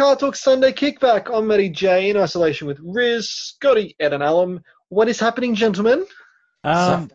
[0.00, 1.30] Welcome to Car Torque Sunday Kickback.
[1.30, 4.62] I'm Matty J in isolation with Riz, Scotty, Ed, and Alam.
[4.88, 6.06] What is happening, gentlemen?
[6.64, 7.10] Um,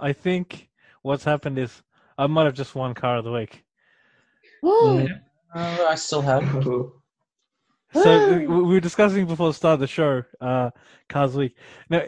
[0.00, 0.70] I think
[1.02, 1.82] what's happened is
[2.18, 3.62] I might have just won car of the week.
[4.64, 5.06] Uh,
[5.88, 6.66] I still have.
[7.92, 10.70] So we we were discussing before the start of the show, uh,
[11.08, 11.56] cars of the week.
[11.88, 12.02] Now,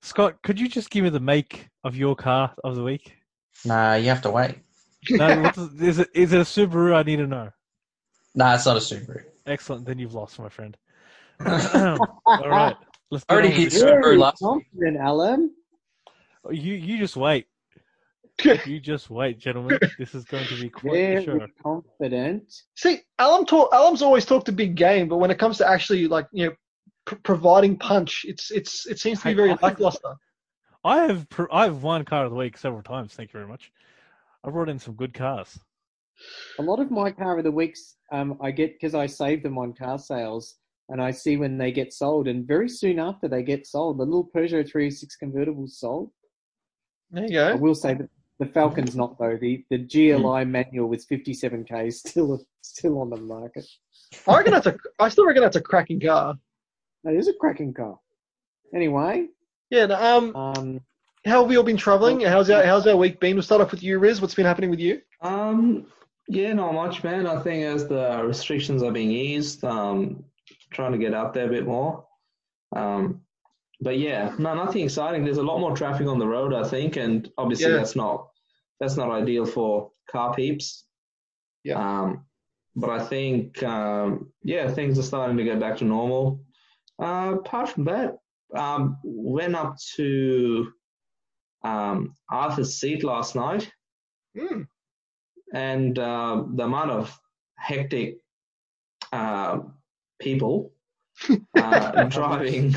[0.00, 3.16] Scott, could you just give me the make of your car of the week?
[3.64, 4.58] Nah, you have to wait.
[5.10, 6.10] No, what is, is it?
[6.14, 6.94] Is it a Subaru?
[6.94, 7.50] I need to know.
[8.36, 9.24] Nah, it's not a Subaru.
[9.46, 9.84] Excellent.
[9.86, 10.76] Then you've lost, my friend.
[11.44, 12.76] All right.
[13.10, 13.86] Let's get Already on with hit the show.
[13.86, 15.50] Subaru Very last confident, Alam.
[16.44, 17.46] Oh, you you just wait.
[18.66, 19.78] You just wait, gentlemen.
[19.98, 21.38] This is going to be quite the show.
[21.38, 22.54] Very confident.
[22.74, 26.08] See, Alam talk, Alam's always talked a big game, but when it comes to actually
[26.08, 26.52] like you know
[27.04, 30.14] pr- providing punch, it's it's it seems to be very I- lackluster.
[30.84, 33.14] I have pr- I've won car of the week several times.
[33.14, 33.70] Thank you very much.
[34.42, 35.58] I brought in some good cars.
[36.58, 39.58] A lot of my car of the weeks um, I get because I save them
[39.58, 40.56] on car sales
[40.88, 42.28] and I see when they get sold.
[42.28, 46.10] And very soon after they get sold, the little Peugeot 306 convertible sold.
[47.10, 47.48] There you go.
[47.48, 49.36] I will say that the Falcon's not though.
[49.40, 53.66] The the GLI manual with 57k is still still on the market.
[54.26, 54.76] I reckon that's a.
[54.98, 56.34] I still reckon that's a cracking car.
[57.04, 57.98] That is a cracking car.
[58.74, 59.26] Anyway,
[59.70, 59.86] Yeah.
[59.86, 60.36] no, Um.
[60.36, 60.80] um,
[61.26, 62.20] How have we all been traveling?
[62.20, 63.36] How's our How's our week been?
[63.36, 64.20] We'll start off with you, Riz.
[64.20, 65.00] What's been happening with you?
[65.20, 65.86] Um,
[66.28, 67.26] yeah, not much, man.
[67.26, 70.24] I think as the restrictions are being eased, um,
[70.70, 72.06] trying to get out there a bit more.
[72.74, 73.22] Um,
[73.80, 75.24] but yeah, no, nothing exciting.
[75.24, 77.76] There's a lot more traffic on the road, I think, and obviously Yeah.
[77.78, 78.28] that's not
[78.80, 80.86] that's not ideal for car peeps.
[81.64, 81.76] Yeah.
[81.78, 82.24] Um,
[82.74, 86.44] but I think um, yeah, things are starting to get back to normal.
[87.00, 88.18] Uh, apart from that,
[88.54, 90.72] um, went up to
[91.64, 93.70] um, Arthur's Seat last night
[94.38, 94.62] Hmm.
[95.52, 97.20] And uh, the amount of
[97.56, 98.18] hectic
[99.12, 99.60] uh,
[100.18, 100.72] people
[101.56, 102.74] uh, driving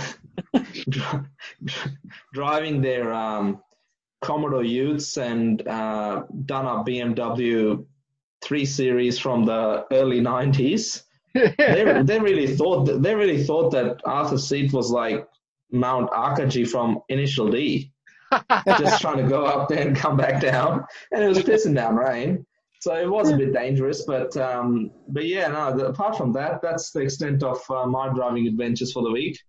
[0.90, 1.20] dri-
[2.34, 3.62] driving their um,
[4.22, 7.86] Commodore Utes and uh, done up BMW
[8.44, 11.04] 3 Series from the early 90s.
[11.34, 15.28] They, they really thought that, they really thought that Arthur Seat was like
[15.72, 17.92] Mount Akagi from Initial D
[18.78, 21.96] just trying to go up there and come back down, and it was pissing down
[21.96, 22.46] rain.
[22.86, 25.76] So it was a bit dangerous, but um, but yeah, no.
[25.76, 29.40] The, apart from that, that's the extent of uh, my driving adventures for the week.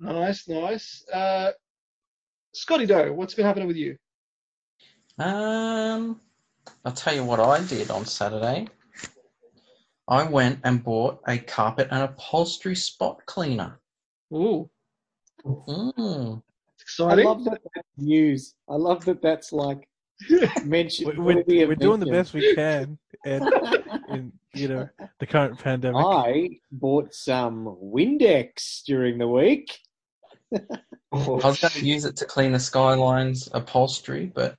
[0.00, 1.04] nice, nice.
[1.08, 1.52] Uh,
[2.52, 3.96] Scotty Doe, what's been happening with you?
[5.20, 6.20] Um,
[6.84, 8.66] I'll tell you what I did on Saturday.
[10.08, 13.78] I went and bought a carpet and upholstery spot cleaner.
[14.34, 14.68] Ooh,
[15.46, 16.42] Mm.
[16.80, 18.56] it's I love that that's news.
[18.68, 19.88] I love that that's like
[20.64, 21.16] mentioned.
[21.18, 23.44] We- We're, we're doing the best we can, and
[24.10, 24.88] in you know
[25.18, 26.04] the current pandemic.
[26.04, 29.78] I bought some Windex during the week.
[30.54, 30.60] I
[31.12, 34.56] was going to use it to clean the Skylines upholstery, but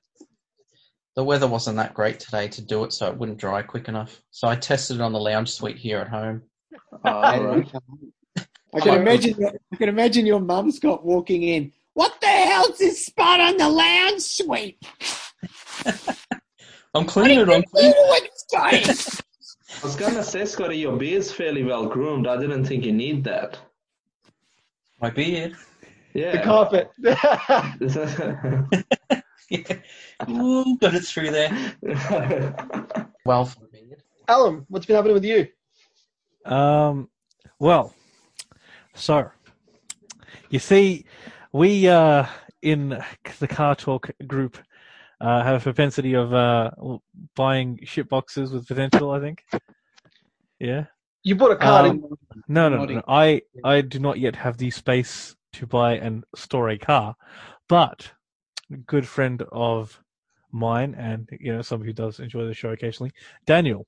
[1.16, 4.20] the weather wasn't that great today to do it, so it wouldn't dry quick enough.
[4.30, 6.42] So I tested it on the lounge suite here at home.
[7.04, 7.72] Uh, all right.
[8.72, 9.34] I can imagine.
[9.72, 11.72] I can imagine your mum Scott walking in.
[11.94, 14.78] What the hell's this spot on the lounge suite?
[16.94, 17.48] I'm cleaning it.
[17.48, 17.94] I'm cleaning.
[17.96, 22.26] What's I was gonna say, Scotty, your beard's fairly well groomed.
[22.26, 23.58] I didn't think you need that.
[25.00, 25.56] my beard.
[26.14, 26.32] Yeah.
[26.32, 26.90] The carpet.
[26.98, 27.74] Yeah.
[30.30, 31.74] Ooh, got it through there.
[33.24, 34.02] Well, for a beard.
[34.28, 35.48] Alam, what's been happening with you?
[36.44, 37.08] Um,
[37.58, 37.94] well,
[38.94, 39.30] so
[40.50, 41.04] you see,
[41.52, 42.26] we uh,
[42.62, 43.02] in
[43.38, 44.58] the Car Torque group
[45.20, 46.70] uh, have a propensity of uh,
[47.34, 49.10] buying shit boxes with potential.
[49.10, 49.44] I think.
[50.58, 50.84] Yeah.
[51.22, 51.86] You bought a car.
[51.86, 52.18] Um, didn't?
[52.48, 53.02] No, no, no, no.
[53.08, 57.14] I I do not yet have the space to buy and store a car,
[57.68, 58.12] but
[58.70, 60.00] a good friend of
[60.52, 63.12] mine, and you know, somebody who does enjoy the show occasionally,
[63.46, 63.86] Daniel.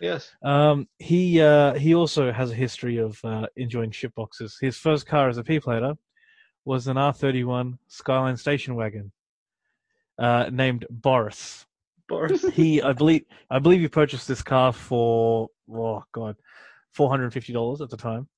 [0.00, 0.30] Yes.
[0.42, 4.56] Um, he uh, he also has a history of uh, enjoying ship boxes.
[4.60, 5.94] His first car as a P plater
[6.64, 9.10] was an R31 Skyline station wagon,
[10.18, 11.66] uh, named Boris.
[12.08, 12.42] Boris.
[12.48, 16.36] He, I believe, I believe he purchased this car for oh god,
[16.92, 18.28] four hundred and fifty dollars at the time,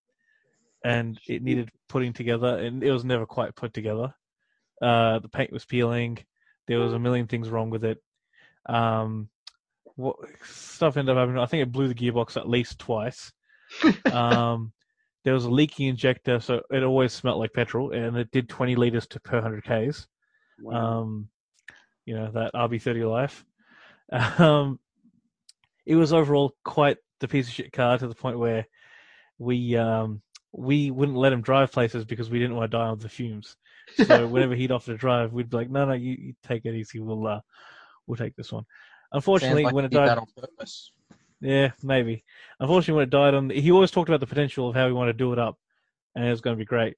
[0.85, 4.13] and it needed putting together, and it was never quite put together.
[4.83, 6.19] Uh, the paint was peeling.
[6.67, 7.99] There was a million things wrong with it.
[8.67, 9.29] Um,
[9.97, 11.43] what stuff ended up happening?
[11.43, 13.33] I think it blew the gearbox at least twice.
[14.13, 14.73] um,
[15.25, 18.75] there was a leaking injector, so it always smelled like petrol, and it did twenty
[18.75, 20.07] liters to per hundred k's
[20.73, 21.29] um,
[22.11, 23.45] you know that RB30 life.
[24.11, 24.81] Um,
[25.87, 28.67] it was overall quite the piece of shit car to the point where
[29.39, 30.21] we um
[30.53, 33.57] we wouldn't let him drive places because we didn't want to die on the fumes.
[33.95, 36.75] So whenever he'd offer to drive, we'd be like, no, no, you, you take it
[36.75, 36.99] easy.
[36.99, 37.41] We'll uh,
[38.09, 38.65] we'll take this one.
[39.13, 40.91] Unfortunately, like when it died, on purpose.
[41.41, 42.25] yeah, maybe.
[42.59, 45.13] Unfortunately, when it died on, he always talked about the potential of how he wanted
[45.13, 45.59] to do it up,
[46.17, 46.97] and it was going to be great.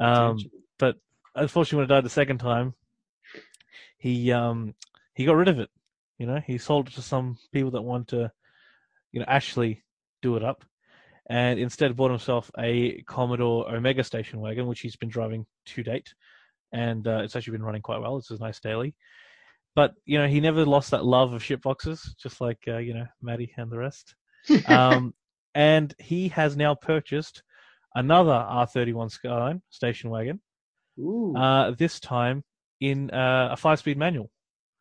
[0.00, 0.38] Um,
[0.78, 0.96] but
[1.34, 2.74] unfortunately, when it died the second time,
[4.04, 4.74] he um
[5.14, 5.70] he got rid of it.
[6.18, 8.30] You know, he sold it to some people that want to,
[9.12, 9.82] you know, actually
[10.20, 10.62] do it up,
[11.30, 16.12] and instead bought himself a Commodore Omega station wagon, which he's been driving to date,
[16.70, 18.18] and uh, it's actually been running quite well.
[18.18, 18.94] It's a nice daily.
[19.74, 22.92] But you know, he never lost that love of ship boxes, just like uh, you
[22.92, 24.14] know Matty and the rest.
[24.68, 25.14] um,
[25.54, 27.42] and he has now purchased
[27.94, 30.40] another R31 Skyline station wagon.
[30.98, 32.44] Ooh, Uh, this time
[32.90, 34.30] in uh, a five-speed manual.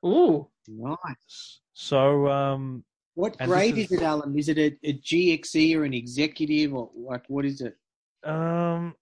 [0.05, 0.47] Ooh.
[0.67, 1.59] nice.
[1.73, 2.83] So um,
[3.15, 4.37] What grade is- is, it, Alam?
[4.37, 7.75] Is it a, a GXE or an executive or like what is it?
[8.25, 8.95] um,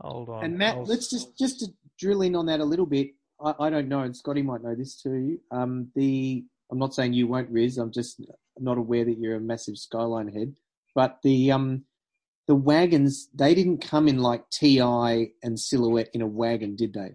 [0.00, 0.44] hold on.
[0.44, 1.66] And Matt, I'll- let's just just to
[1.98, 3.10] drill in on that a little bit.
[3.44, 5.38] I, I don't know, and Scotty might know this too.
[5.50, 7.78] Um, the I'm not saying you won't, Riz.
[7.78, 8.20] I'm just
[8.58, 10.54] not aware that you're a massive Skyline head.
[10.94, 11.84] But the um,
[12.50, 17.12] the wagons they didn't come in like Ti and Silhouette in a wagon, did they?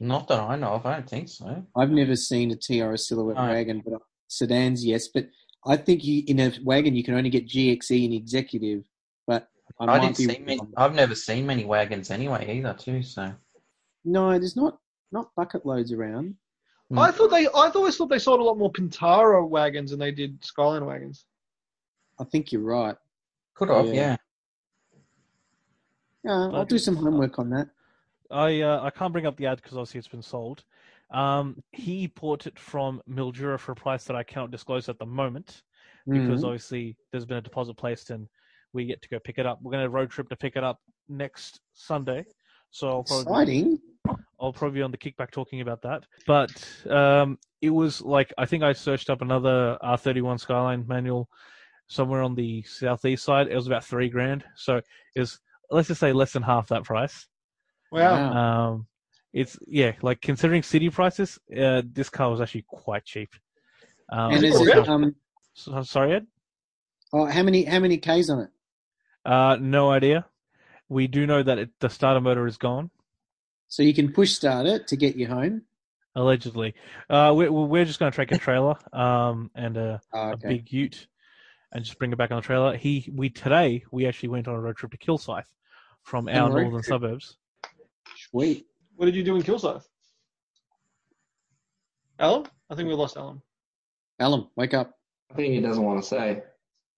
[0.00, 0.84] Not that I know of.
[0.84, 1.64] I don't think so.
[1.74, 3.46] I've never seen a Ti or a Silhouette No.
[3.46, 5.08] wagon, but sedans, yes.
[5.08, 5.28] But
[5.64, 8.82] I think you, in a wagon you can only get GXE and executive.
[9.26, 9.48] But
[9.80, 10.60] I, I, didn't see many.
[10.76, 12.74] I've never seen many wagons anyway either.
[12.74, 13.02] Too.
[13.02, 13.32] So
[14.04, 14.78] No, there's not
[15.10, 16.34] not bucket loads around.
[16.90, 16.98] Hmm.
[16.98, 17.46] I thought they.
[17.46, 21.24] I always thought they sold a lot more Pintara wagons than they did Skyline wagons.
[22.20, 22.96] I think you're right.
[23.54, 23.86] Could have.
[23.86, 23.92] Yeah.
[23.92, 24.16] Yeah.
[26.24, 27.68] Yeah, I'll do some homework on that.
[28.30, 30.64] I uh, I can't bring up the ad because obviously it's been sold.
[31.10, 35.06] Um, he bought it from Mildura for a price that I cannot disclose at the
[35.06, 35.62] moment
[36.08, 36.46] because Mhm.
[36.46, 38.26] obviously there's been a deposit placed and
[38.72, 39.60] we get to go pick it up.
[39.62, 42.24] We're going to road trip to pick it up next Sunday,
[42.70, 43.78] so I'll probably exciting.
[44.40, 46.04] I'll probably be on the kickback talking about that.
[46.26, 46.50] But
[46.90, 51.28] um, it was like I think I searched up another R31 Skyline manual
[51.86, 53.48] somewhere on the southeast side.
[53.48, 54.76] It was about three grand, so
[55.14, 55.38] it was
[55.70, 57.26] let's just say less than half that price.
[57.92, 58.12] Wow.
[58.32, 58.32] Wow.
[58.72, 58.86] Um,
[59.32, 63.30] it's yeah, like considering city prices, uh, this car was actually quite cheap.
[64.10, 65.14] Um, and is it um?
[65.54, 66.26] so- sorry, Ed.
[67.12, 68.50] Oh, how many how many k's on it?
[69.24, 70.26] Uh, no idea.
[70.88, 72.90] We do know that it, the starter motor is gone,
[73.68, 75.62] So you can push start it to get you home.
[76.14, 76.74] allegedly.
[77.08, 80.70] Uh, we're we're just going to take a trailer, um, and a, Oh, a big
[80.72, 81.06] Ute,
[81.74, 82.76] and just bring it back on the trailer.
[82.76, 85.52] He we today we actually went on a road trip to Kilsyth
[86.02, 86.84] from our northern trip.
[86.84, 87.36] suburbs.
[88.30, 88.66] Sweet.
[88.96, 89.82] What did you do in Kilsyth?
[92.18, 92.46] Alam?
[92.70, 93.42] I think we lost Alam.
[94.20, 94.94] Alam, wake up.
[95.30, 96.42] I think he doesn't want to say.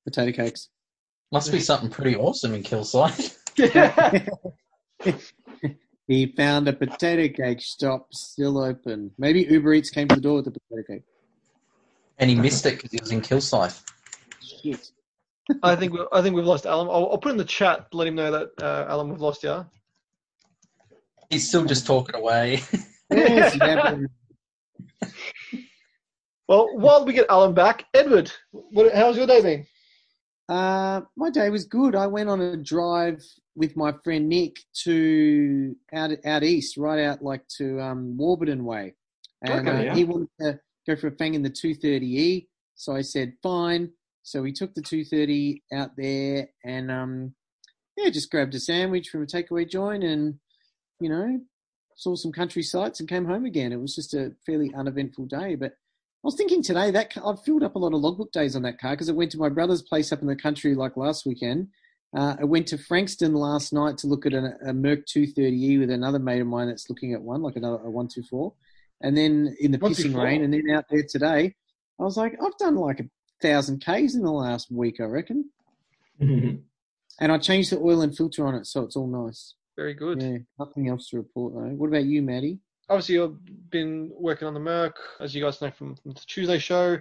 [0.05, 0.69] Potato cakes.
[1.33, 3.35] Must be something pretty awesome in Kilsyth.
[6.07, 9.11] he found a potato cake shop still open.
[9.19, 11.03] Maybe Uber Eats came to the door with a potato cake.
[12.19, 13.83] and he missed it because he was in Kilsyth.
[14.47, 14.91] Shit.
[15.63, 16.89] I think we, I think we've lost Alam.
[16.89, 17.87] I'll, I'll put in the chat.
[17.93, 19.65] Let him know that uh, Alam we've lost you.
[21.31, 22.63] He's still just talking away.
[23.11, 23.57] Yes,
[26.49, 29.67] Well, while we get Alam back, Edward, what, how's your day been?
[30.49, 31.97] Uh, my day was good.
[31.97, 33.21] I went on a drive
[33.57, 38.95] with my friend Nick to out out east, right out like to um, Warburton way,
[39.43, 39.95] and Okay, uh, yeah.
[39.95, 42.47] he wanted to go for a fang in the 230e.
[42.77, 43.91] So I said fine.
[44.27, 47.35] So we took the 230 out there, and um,
[47.97, 50.41] yeah, just grabbed a sandwich from a takeaway joint, and
[50.99, 51.41] you know,
[51.95, 53.73] saw some country sights and came home again.
[53.73, 55.73] It was just a fairly uneventful day, but.
[56.25, 58.81] I was thinking today that I've filled up a lot of logbook days on that
[58.81, 61.69] car because it went to my brother's place up in the country like last weekend.
[62.17, 65.91] Uh, I went to Frankston last night to look at a, a Merc 230e with
[65.91, 68.53] another mate of mine that's looking at one, like another a 124.
[69.03, 71.55] And then in the pissing rain, and then out there today,
[72.01, 73.09] I was like, I've done like a
[73.43, 75.51] thousand Ks in the last week, I reckon.
[76.21, 76.63] And
[77.33, 79.55] I changed the oil and filter on it, so it's all nice.
[79.77, 80.23] Very good.
[80.23, 81.75] Yeah, nothing else to report though.
[81.75, 82.59] What about you, Matty?
[82.89, 83.37] Obviously, I've
[83.71, 86.99] been working on the Merc, as you guys know from, from the Tuesday show.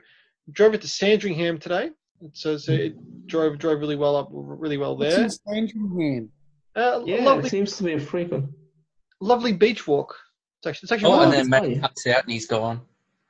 [0.51, 1.91] Drove it to Sandringham today.
[2.21, 2.95] It says it
[3.27, 5.23] drove drove really well up, really well What's there.
[5.25, 5.29] in
[5.67, 6.29] Sandringham?
[6.75, 8.49] Uh, Yeah, lovely, it seems to be a frequent.
[9.21, 10.15] lovely beach walk.
[10.59, 12.81] It's actually, it's actually Oh, one and then tell Matt cuts out and he's gone.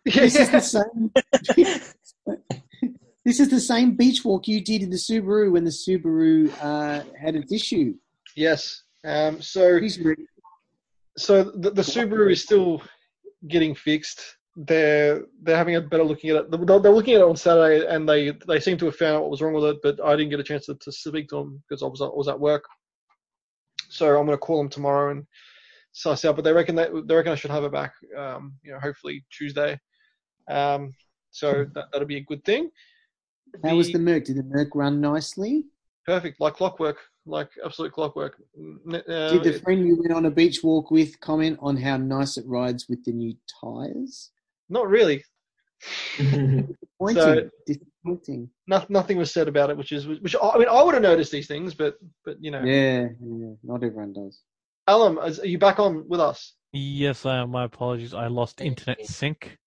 [0.05, 0.51] This is yeah.
[0.51, 1.11] the same.
[3.25, 7.03] this is the same beach walk you did in the Subaru when the Subaru uh,
[7.19, 7.95] had its issue.
[8.35, 8.83] yes.
[9.03, 9.79] Um, so
[11.17, 12.81] so the, the Subaru is still
[13.47, 14.37] getting fixed.
[14.55, 16.51] they're they're having a better looking at it.
[16.51, 19.31] They're, looking at it on Saturday, and they they seem to have found out what
[19.31, 19.77] was wrong with it.
[19.83, 22.05] But I didn't get a chance to, to speak to them because I was I
[22.05, 22.65] was at work.
[23.89, 25.25] So I'm going to call them tomorrow and
[25.91, 26.35] suss out.
[26.35, 27.93] But they reckon that they reckon I should have it back.
[28.17, 29.79] Um, you know, hopefully Tuesday.
[30.49, 30.93] Um,
[31.31, 32.69] so that that'll be a good thing.
[33.63, 34.25] How was the Merc?
[34.25, 35.65] Did the Merc run nicely?
[36.05, 38.39] perfect, like clockwork, like absolute clockwork.
[38.87, 41.97] Uh, Did the it- friend you went on a beach walk with comment on how
[41.97, 44.31] nice it rides with the new tyres?
[44.69, 45.23] not really.
[46.17, 47.15] Disappointing.
[47.15, 48.49] So- Disappointing.
[48.67, 50.35] No, nothing was said about it, which is which.
[50.41, 53.83] I mean, I would have noticed these things, but but you know, Yeah, yeah, not
[53.83, 54.41] everyone does.
[54.87, 56.53] Alam, are you back on with us?
[56.71, 57.49] Yes, I am.
[57.51, 58.13] My apologies.
[58.13, 59.57] I lost internet sync.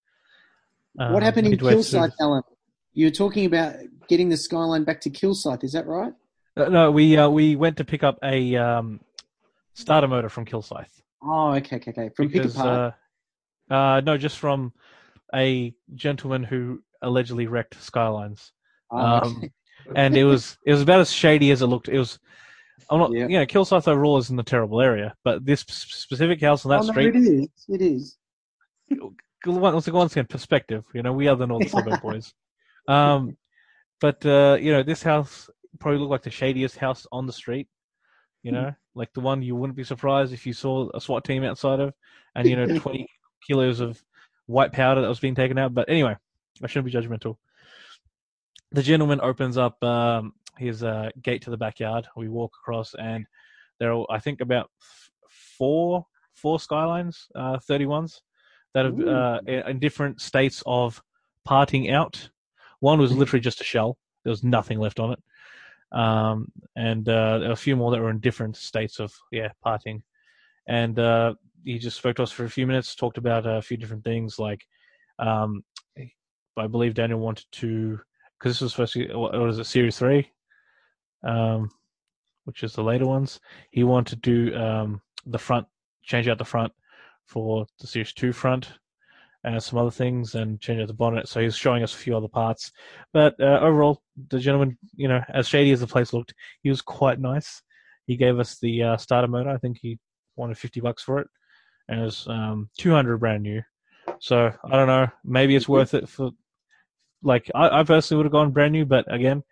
[0.94, 2.42] what um, happened in midway through Alam?
[2.98, 3.76] You were talking about
[4.08, 6.12] getting the skyline back to Kilsyth, is that right?
[6.56, 8.98] Uh, No, we uh, we went to pick up a um,
[9.74, 10.88] starter motor from Kilsyth.
[11.22, 12.10] Oh, okay, okay, okay.
[12.16, 12.94] From pick because, apart.
[13.70, 14.72] uh, uh, no, just from
[15.32, 18.50] a gentleman who allegedly wrecked Skylines,
[18.90, 19.50] Oh, um, okay.
[19.94, 21.88] and it was it was about as shady as it looked.
[21.88, 22.18] It was.
[22.90, 23.28] I'm not, Yeah.
[23.28, 26.80] you know, Kilsyth overall is in the terrible area, but this specific house on that
[26.80, 27.48] Oh, no, street, it is.
[27.68, 28.16] It is.
[29.46, 30.84] once once again, perspective.
[30.92, 32.34] You know, we are the northern suburb boys.
[32.88, 33.36] Um,
[34.00, 37.68] but uh, you know, this house probably looked like the shadiest house on the street.
[38.42, 41.44] You know, like the one you wouldn't be surprised if you saw a SWAT team
[41.44, 41.92] outside of,
[42.34, 43.06] and you know, twenty
[43.46, 44.02] kilos of
[44.46, 45.74] white powder that was being taken out.
[45.74, 46.16] But anyway,
[46.62, 47.36] I shouldn't be judgmental.
[48.72, 52.06] The gentleman opens up um, his uh, gate to the backyard.
[52.16, 53.26] We walk across, and
[53.78, 54.70] there are, I think, about
[55.28, 58.22] four four skylines, uh, thirty ones
[58.74, 61.02] that have uh, in different states of
[61.44, 62.30] parting out.
[62.80, 63.98] One was literally just a shell.
[64.24, 65.22] There was nothing left on it.
[65.90, 70.02] Um, and uh, a few more that were in different states of yeah parting.
[70.66, 73.76] And uh, he just spoke to us for a few minutes, talked about a few
[73.76, 74.38] different things.
[74.38, 74.66] Like,
[75.18, 75.64] um,
[76.56, 77.98] I believe Daniel wanted to
[78.38, 80.30] because this was supposed to what what is it series three,
[81.24, 81.70] um,
[82.44, 83.40] which is the later ones.
[83.70, 85.66] He wanted to do um, the front,
[86.02, 86.72] change out the front
[87.24, 88.72] for the series two front
[89.44, 91.28] and some other things and change out the bonnet.
[91.28, 92.72] So he's showing us a few other parts.
[93.12, 96.82] But uh, overall, the gentleman, you know, as shady as the place looked, he was
[96.82, 97.62] quite nice.
[98.06, 99.50] He gave us the uh, starter motor.
[99.50, 99.98] I think he
[100.36, 101.28] wanted 50 bucks for it.
[101.88, 103.62] And it was um, 200 brand new.
[104.18, 105.08] So I don't know.
[105.24, 106.30] Maybe it's worth it for,
[107.22, 109.42] like, I, I personally would have gone brand new, but again,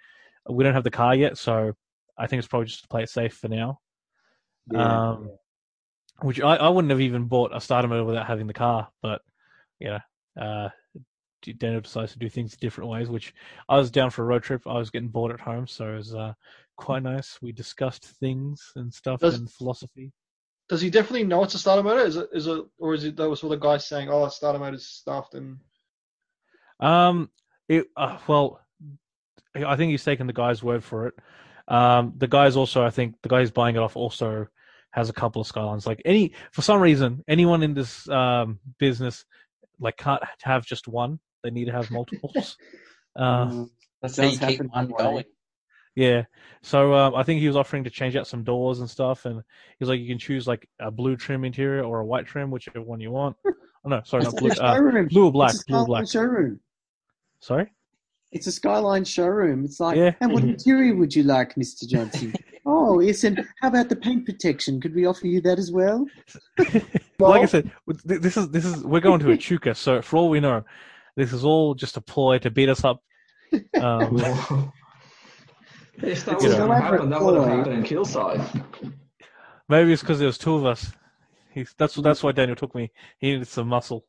[0.48, 1.38] we don't have the car yet.
[1.38, 1.74] So
[2.18, 3.80] I think it's probably just to play it safe for now.
[4.70, 5.30] Yeah, um,
[6.22, 9.20] which I, I wouldn't have even bought a starter motor without having the car, but
[9.78, 10.68] you know, uh,
[11.58, 13.08] Daniel decides to do things different ways.
[13.08, 13.34] Which
[13.68, 14.66] I was down for a road trip.
[14.66, 16.32] I was getting bored at home, so it was uh,
[16.76, 17.38] quite nice.
[17.40, 20.12] We discussed things and stuff Does- and philosophy.
[20.68, 22.04] Does he definitely know it's a starter motor?
[22.04, 24.58] Is it is it or is it that was all the guys saying, oh, starter
[24.58, 25.58] motor's stuffed and
[26.80, 27.30] Um,
[27.68, 28.60] it uh, well,
[29.54, 31.14] I think he's taken the guy's word for it.
[31.68, 34.46] Um, the guy's also, I think, the guy who's buying it off also
[34.90, 35.86] has a couple of skylines.
[35.86, 39.24] Like any, for some reason, anyone in this um business
[39.80, 41.18] like can't have just one.
[41.42, 42.56] They need to have multiples.
[43.16, 43.70] uh, Mm,
[44.02, 45.04] That's Does how you keep one that way.
[45.04, 45.24] going.
[45.94, 46.22] yeah.
[46.62, 49.36] So um, I think he was offering to change out some doors and stuff, and
[49.36, 52.50] he was like, you can choose like a blue trim interior or a white trim,
[52.50, 53.36] whichever one you want.
[53.84, 54.50] Oh no, sorry, not blue.
[54.50, 56.08] Uh, blue or black, blue or black.
[56.08, 56.58] showroom.
[57.38, 57.70] Sorry.
[58.32, 59.64] It's a Skyline showroom.
[59.64, 60.14] It's like, Yeah.
[60.20, 61.86] and what interior would you like, Mr.
[61.88, 62.34] Johnson?
[62.66, 64.80] oh, yes, and how about the paint protection?
[64.80, 66.06] Could we offer you that as well?
[67.18, 67.70] like I said,
[68.04, 70.64] this is this is we're going to a Chuka, so for all we know,
[71.16, 73.00] this is all just a ploy to beat us up.
[73.80, 74.16] Um,
[76.02, 78.92] if that You was going to happen, that would have happened in Kilsyth.
[79.68, 80.92] maybe it's because there was two of us.
[81.52, 82.90] He's, that's that's why Daniel took me.
[83.18, 84.04] He needed some muscle,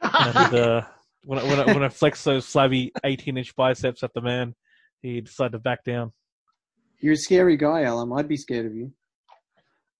[0.00, 0.82] and uh,
[1.24, 4.54] when I, when I, when I flexed those flabby eighteen inch biceps at the man,
[5.00, 6.12] he decided to back down.
[7.02, 8.12] You're a scary guy, Alam.
[8.12, 8.92] I'd be scared of you.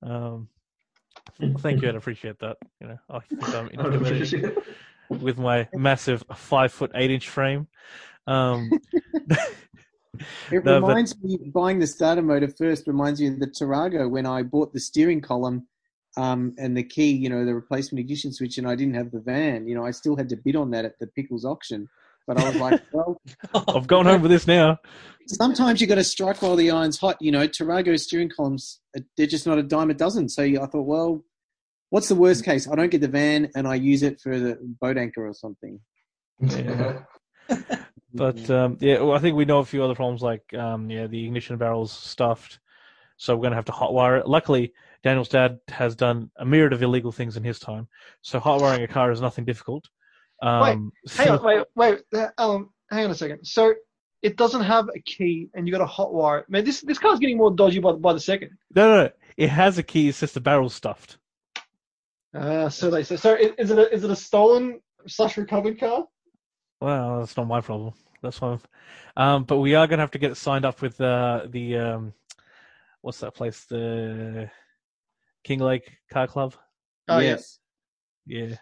[0.03, 0.49] Um,
[1.59, 2.57] thank you, I'd appreciate that.
[2.81, 4.53] You know, I think I'm I intimidating.
[5.11, 7.67] with my massive five foot eight inch frame.
[8.27, 8.71] Um,
[10.53, 14.09] It No, but- reminds me, buying the starter motor first reminds me of the Tarago
[14.11, 15.67] when I bought the steering column
[16.19, 19.21] um, and the key, you know, the replacement ignition switch, and I didn't have the
[19.21, 19.67] van.
[19.67, 21.89] You know, I still had to bid on that at the Pickles auction.
[22.27, 23.21] But I was like, well,
[23.55, 24.79] I've gone home with this now.
[25.27, 27.17] sometimes you've got to strike while the iron's hot.
[27.21, 30.29] You know, Tarago steering columns, uh, they're just not a dime a dozen.
[30.29, 31.25] So I thought, well,
[31.91, 32.69] what's the worst case?
[32.69, 35.81] I don't get the van and I use it for the boat anchor or something.
[36.41, 37.01] Yeah.
[38.15, 41.07] But um, yeah, well, I think we know a few other problems like um, yeah,
[41.07, 42.59] the ignition barrel's stuffed,
[43.17, 44.29] so we're gonna have to hotwire it.
[44.29, 47.89] Luckily, Daniel's dad has done a myriad of illegal things in his time,
[48.21, 49.89] so hotwiring a car is nothing difficult.
[50.43, 53.45] Um, Hang so- on, wait, wait, uh, Alam, hang on a second.
[53.45, 53.75] So
[54.23, 56.45] it doesn't have a key, and you got a hot wire.
[56.49, 58.51] Man, this this car's getting more dodgy by by the second.
[58.75, 59.11] No, no, no.
[59.37, 60.09] It has a key.
[60.09, 61.19] It's just the barrel's stuffed.
[62.35, 63.17] Uh, so they say.
[63.17, 66.07] So is it a, is it a stolen slash recovered car?
[66.81, 67.95] Well, that's not my problem.
[68.23, 68.61] That's fine.
[69.17, 71.79] Um, but we are going to have to get it signed up with uh, the
[71.79, 72.13] um,
[73.01, 73.65] what's that place?
[73.65, 74.51] The
[75.45, 76.55] Kinglake Car Club.
[77.09, 77.59] Oh yes.
[78.27, 78.55] Yeah,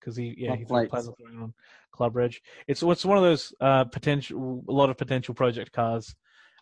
[0.00, 1.54] because he yeah he plans on throwing on
[1.92, 2.36] Club Reg.
[2.68, 6.14] It's it's one of those uh, potential a lot of potential project cars.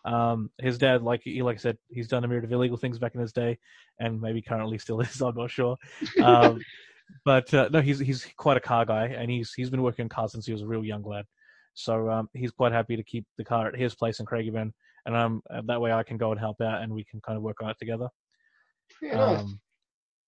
[0.05, 2.99] Um, his dad, like he like I said, he's done a myriad of illegal things
[2.99, 3.57] back in his day,
[3.99, 5.21] and maybe currently still is.
[5.21, 5.77] I'm not sure.
[6.21, 6.59] Um,
[7.25, 10.09] but uh, no, he's he's quite a car guy, and he's he's been working on
[10.09, 11.25] cars since he was a real young lad.
[11.73, 14.71] So um, he's quite happy to keep the car at his place in Craigieburn,
[15.05, 17.43] and um, that way I can go and help out, and we can kind of
[17.43, 18.07] work on it together.
[19.01, 19.15] yeah.
[19.15, 19.55] Nice.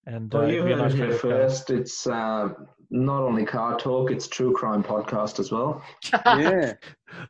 [0.07, 1.69] And Well, uh, you it'd heard nice it here first.
[1.69, 2.49] It's uh,
[2.89, 5.83] not only Car Torque; it's true crime podcast as well.
[6.25, 6.73] Yeah.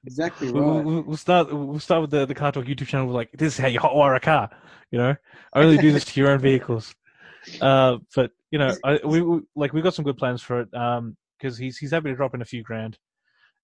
[0.05, 0.86] Exactly We'll, right.
[0.86, 1.51] we'll, we'll start.
[1.51, 3.07] We'll start with the the Car Torque YouTube channel.
[3.07, 4.50] We're like, this is how you hotwire a car.
[4.91, 5.15] You know,
[5.53, 6.93] only do this to your own vehicles.
[7.62, 10.74] Uh, but you know, I, we, we like we got some good plans for it.
[10.74, 12.98] Um, because he's he's happy to drop in a few grand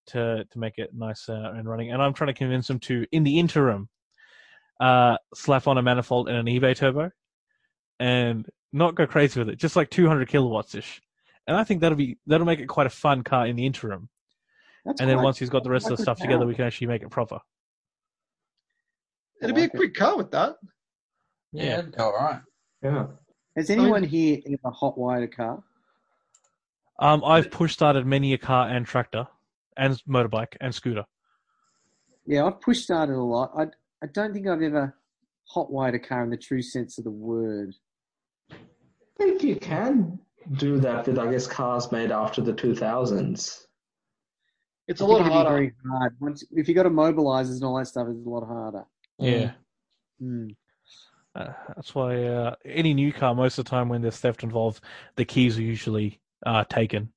[0.07, 1.91] to to make it nice uh, and running.
[1.91, 3.89] And I'm trying to convince him to, in the interim,
[4.79, 7.11] uh, slap on a manifold and an eBay turbo,
[7.99, 9.57] and not go crazy with it.
[9.57, 11.01] Just like 200 kilowatts ish.
[11.47, 14.09] And I think that'll be that'll make it quite a fun car in the interim.
[14.85, 16.65] That's and then once he's got the rest of the good stuff together, we can
[16.65, 17.39] actually make it proper.
[19.41, 19.77] It'd be a like it.
[19.77, 20.55] quick car with that.
[21.51, 22.03] Yeah, Yeah.
[22.03, 22.41] all right.
[22.81, 23.07] Yeah.
[23.55, 25.63] Has anyone here ever hotwired a car?
[26.99, 29.27] Um, I've push started many a car and tractor,
[29.77, 31.05] and motorbike and scooter.
[32.25, 33.51] Yeah, I've push started a lot.
[33.57, 33.63] I
[34.01, 34.95] I don't think I've ever
[35.45, 37.75] hot wired a car in the true sense of the word.
[39.19, 40.19] I think you can
[40.57, 43.65] do that with, I guess, cars made after the 2000s.
[44.87, 45.49] It's a I think lot it'd be harder.
[45.49, 46.15] Very hard.
[46.19, 48.85] Once if you got to mobilizers and all that stuff, it's a lot harder.
[49.19, 49.51] Yeah,
[50.19, 50.47] Hmm.
[51.35, 54.83] uh, that's why uh, any new car, most of the time when there's theft involved,
[55.15, 57.13] the keys are usually uh, taken.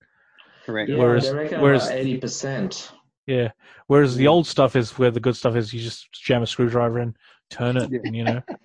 [0.66, 0.90] Correct.
[0.90, 2.92] Yeah, Whereas- whereas- 80%.
[3.26, 3.50] Yeah.
[3.88, 5.72] Whereas the old stuff is where the good stuff is.
[5.74, 7.16] You just jam a screwdriver in,
[7.50, 7.98] turn it, Yeah.
[8.04, 8.42] and you know.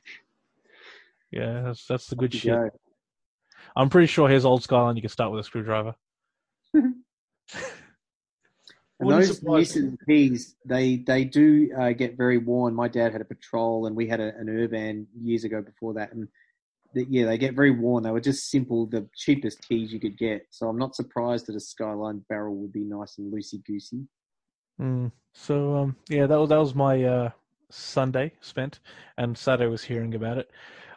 [1.32, 2.52] Yeah, that's that's the good You shit.
[2.52, 2.70] go.
[3.76, 5.96] I'm pretty sure here's old Skyline you can start with a screwdriver.
[9.02, 9.82] And those surprise me.
[9.82, 12.76] Nissan keys, they they do uh, get very worn.
[12.76, 16.14] My dad had a patrol, and we had a, an Urvan years ago before that,
[16.14, 16.28] and
[16.94, 18.04] the, yeah, they get very worn.
[18.04, 20.46] They were just simple, the cheapest keys you could get.
[20.52, 24.06] So I'm not surprised that a Skyline barrel would be nice and loosey goosey.
[24.80, 25.12] Mm.
[25.34, 27.30] So um, yeah, that was that was my uh,
[27.72, 28.82] Sunday spent,
[29.18, 30.52] and Saturday was hearing about it.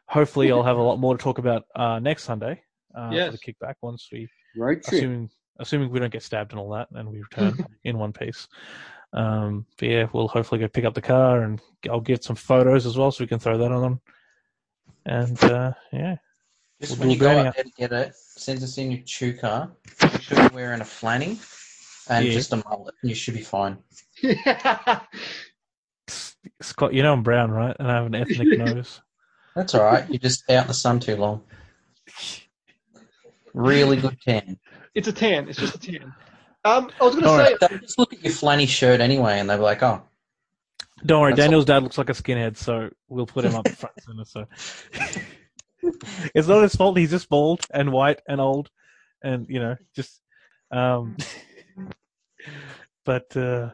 [0.09, 2.63] Hopefully, I'll have a lot more to talk about uh, next Sunday
[2.95, 3.33] uh, Yes.
[3.33, 4.95] for the kickback once we, Road trip.
[4.95, 8.49] assuming assuming we don't get stabbed and all that, and we return in one piece.
[9.13, 12.87] Um, but yeah, we'll hopefully go pick up the car, and I'll get some photos
[12.87, 14.01] as well, so we can throw that on them.
[15.07, 16.17] And uh, yeah,
[16.81, 19.03] Just We'll when you go burning out there to get it, send us in your
[19.05, 19.71] chew car.
[20.03, 21.39] You should be wearing a flanny
[22.11, 22.33] and Yeah.
[22.33, 22.95] just a mullet.
[23.03, 23.79] You should be fine.
[26.61, 27.75] Scott, you know I'm brown, right?
[27.79, 29.01] And I have an ethnic nose.
[29.55, 30.09] That's all right.
[30.09, 31.43] You're just out in the sun too long.
[33.53, 34.59] Really good tan.
[34.95, 35.49] it's a tan.
[35.49, 36.13] It's just a tan.
[36.65, 37.57] Um, I was going to say, right.
[37.61, 40.03] They'll just look at your flanny shirt anyway, and they'll be like, "Oh,
[41.05, 41.45] Don't worry, That's all.
[41.47, 44.47] Daniel's dad looks like a skinhead, so we'll put him up front and center.
[45.83, 45.91] So
[46.35, 46.97] it's not his fault.
[46.97, 48.71] He's just bald and white and old,
[49.23, 50.21] and you know, just.
[50.71, 51.17] Um,
[53.05, 53.71] but uh,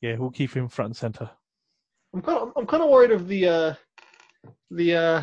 [0.00, 1.30] yeah, we'll keep him front and center.
[2.14, 3.74] I'm kind of, I'm kind of worried of the, uh,
[4.76, 5.22] the, uh,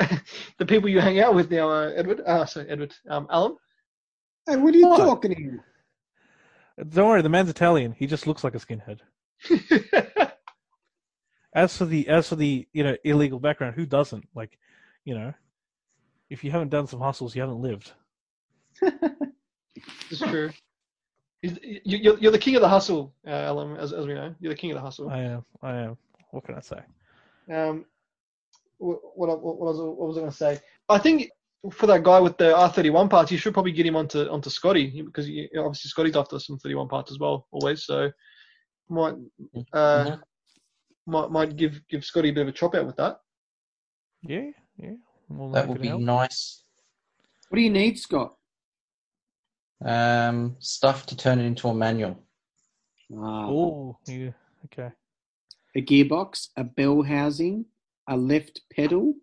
[0.58, 2.20] the people you hang out with now, uh, Edward.
[2.24, 2.94] Uh, sorry, Edward.
[3.08, 3.56] Um, Alam.
[4.46, 4.98] Hey, what are you What?
[4.98, 5.64] talking here?
[6.88, 7.92] Don't worry, the man's Italian.
[7.92, 9.00] He just looks like a skinhead.
[11.54, 14.28] As for the as for the you know illegal background, who doesn't?
[14.34, 14.58] Like,
[15.04, 15.32] you know,
[16.30, 17.92] if you haven't done some hustles, you haven't lived.
[18.82, 20.50] it's true.
[21.40, 24.34] He's, you, you're, you're the king of the hustle, uh, Alam, as, as we know.
[24.40, 25.08] You're the king of the hustle.
[25.08, 25.44] I am.
[25.62, 25.96] I am.
[26.32, 26.80] What can I say?
[27.50, 27.86] Um,
[28.78, 30.60] what, what, I- what was, I- what was I going to say?
[30.88, 31.30] I think
[31.72, 35.02] for that guy with the R31 parts, you should probably get him onto onto Scotty
[35.02, 37.84] because you, obviously Scotty's after some 31 parts as well, always.
[37.84, 38.10] So
[38.88, 39.14] might
[39.72, 40.20] uh, Mhm.
[41.06, 43.20] might might give give Scotty a bit of a chop out with that.
[44.22, 44.94] Yeah, yeah.
[45.28, 46.00] More than that would be help.
[46.00, 46.62] nice."
[47.48, 48.34] What do you need, Scott?
[49.84, 52.22] Um, stuff to turn it into a manual.
[53.16, 54.30] Ah, Oh, yeah.
[54.66, 54.90] Okay.
[55.74, 57.64] a gearbox, a bell housing,
[58.08, 59.14] a left pedal.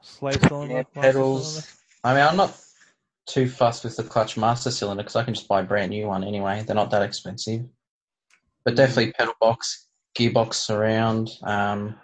[0.00, 0.74] Slave cylinder.
[0.74, 1.76] Yeah, master pedals.
[2.04, 2.56] I mean, I'm not
[3.26, 6.06] too fussed with the clutch master cylinder because I can just buy a brand new
[6.06, 6.62] one anyway.
[6.66, 7.62] They're not that expensive.
[8.64, 11.30] But definitely pedal box, gearbox surround.
[11.42, 11.96] Um,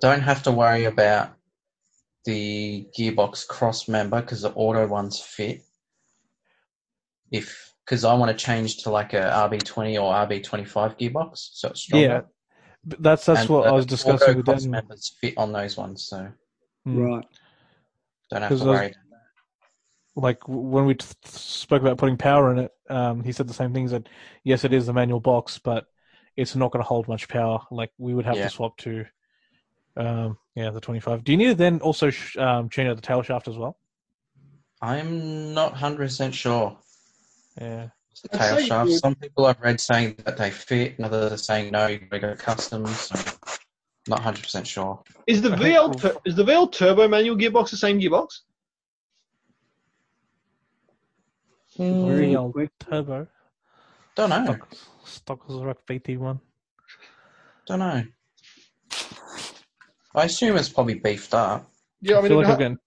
[0.00, 1.30] don't have to worry about
[2.24, 5.62] the gearbox cross member because the auto ones fit.
[7.30, 11.80] If because I want to change to like a RB20 or RB25 gearbox, so it's
[11.80, 12.06] stronger.
[12.06, 12.28] Yeah, But
[13.00, 14.70] that's that's And what the I was discussing with cross them.
[14.72, 16.30] members fit on those ones, so
[16.84, 16.98] Hmm.
[16.98, 17.26] Right.
[18.30, 18.94] don't have 'Cause to those- worry.
[20.16, 23.72] Like when we t- spoke about putting power in it, um, he said the same
[23.72, 23.92] things.
[23.92, 24.08] That
[24.42, 25.86] yes, it is a manual box, but
[26.36, 27.60] it's not going to hold much power.
[27.70, 28.44] Like we would have Yeah.
[28.44, 29.04] to swap to,
[29.96, 31.22] um, yeah, the 25.
[31.22, 33.78] Do you need to then also sh- um, change out the tail shaft as well?
[34.82, 36.76] I'm not hundred percent sure.
[37.60, 37.88] Yeah.
[38.22, 38.90] The tail shaft.
[38.92, 42.20] Some people I've read saying that they fit, and others are saying no, you gotta
[42.20, 42.86] go custom.
[42.86, 43.14] So
[44.08, 45.02] not hundred percent sure.
[45.26, 48.00] Is the I think VL we'll- tur- is the VL turbo manual gearbox the same
[48.00, 48.40] gearbox?
[51.76, 52.70] Very VL quick.
[52.80, 53.26] turbo.
[54.16, 54.44] Don't know.
[54.46, 54.68] Stock,
[55.04, 56.40] Stockers Rock BT1.
[57.66, 58.02] Don't know.
[60.14, 61.68] I assume it's probably beefed up.
[62.00, 62.78] Yeah, I mean, feel it'd, like ha- I'm getting.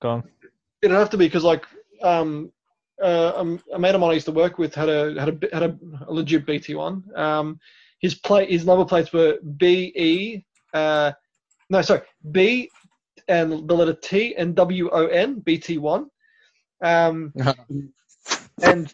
[0.00, 0.24] Gone.
[0.82, 1.66] it'd have to be because like
[2.02, 2.50] um,
[3.02, 5.62] uh, a mate of mine I used to work with had a had a had
[5.62, 7.04] a, a legit BT one.
[7.14, 7.60] Um,
[8.00, 11.12] his plate his number plates were B E uh,
[11.68, 12.70] no sorry B
[13.28, 16.06] and the letter T and W O N BT one.
[16.82, 17.32] Um,
[18.62, 18.92] and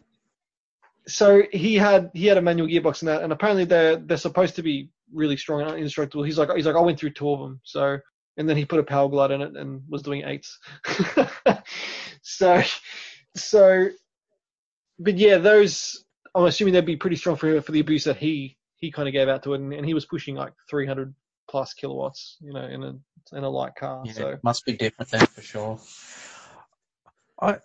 [1.09, 4.57] so he had he had a manual gearbox in that, and apparently they're they're supposed
[4.57, 6.25] to be really strong and indestructible.
[6.25, 7.99] He's like he's like I went through two of them, so
[8.37, 10.59] and then he put a Powerglide in it and was doing eights.
[12.23, 12.62] so
[13.37, 13.88] so,
[14.99, 18.57] but yeah, those I'm assuming they'd be pretty strong for for the abuse that he
[18.77, 21.14] he kind of gave out to it, and, and he was pushing like 300
[21.49, 24.03] plus kilowatts, you know, in a in a light car.
[24.05, 25.81] Yeah, So it must be different then for sure.
[27.40, 27.59] I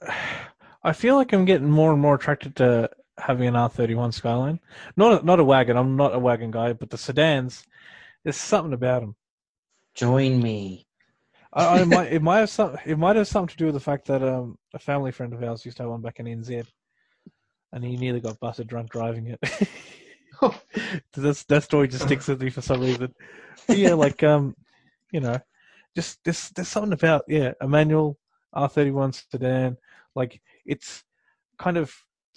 [0.84, 4.60] I feel like I'm getting more and more attracted to having an R31 Skyline.
[4.98, 5.78] Not a, not a wagon.
[5.78, 7.64] I'm not a wagon guy, but the sedans.
[8.24, 9.16] There's something about them.
[9.94, 10.88] Join me.
[11.54, 13.80] I, I might it might have some it might have something to do with the
[13.80, 16.66] fact that um a family friend of ours used to have one back in NZ,
[17.72, 19.40] and he nearly got busted drunk driving it.
[21.14, 23.14] That's that story just sticks with me for some reason.
[23.68, 24.56] But yeah, like um,
[25.12, 25.40] you know,
[25.96, 28.18] just there's there's something about yeah a manual
[28.56, 29.78] R31 sedan.
[30.16, 31.04] Like it's
[31.58, 31.94] kind of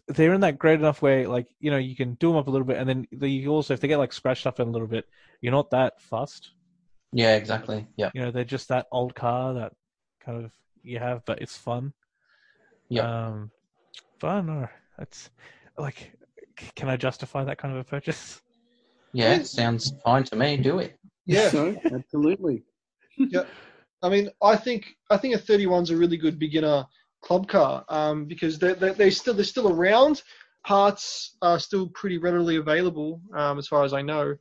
[0.08, 1.26] they're in that great enough way.
[1.26, 3.50] Like you know you can do them up a little bit, and then the, you
[3.50, 5.06] also if they get like scratched up in a little bit,
[5.40, 6.52] you're not that fussed.
[7.14, 7.86] Yeah, exactly.
[7.96, 8.10] Yeah.
[8.12, 9.72] You know they're just that old car that
[10.20, 10.50] kind of
[10.82, 11.92] you have, but it's fun.
[12.88, 13.26] Yeah.
[13.26, 13.50] Um,
[14.20, 14.68] but I don't know.
[14.98, 15.30] It's
[15.78, 16.12] like,
[16.74, 18.42] can I justify that kind of a purchase?
[19.12, 20.56] Yeah, sounds fine to me.
[20.56, 20.98] Do it.
[21.24, 22.64] yeah, So, absolutely.
[24.02, 26.84] I mean, I think I think a 31's a really good beginner
[27.22, 30.22] club car um, because they're, they're, they're still they're still around.
[30.66, 34.34] Parts are still pretty readily available, um, as far as I know.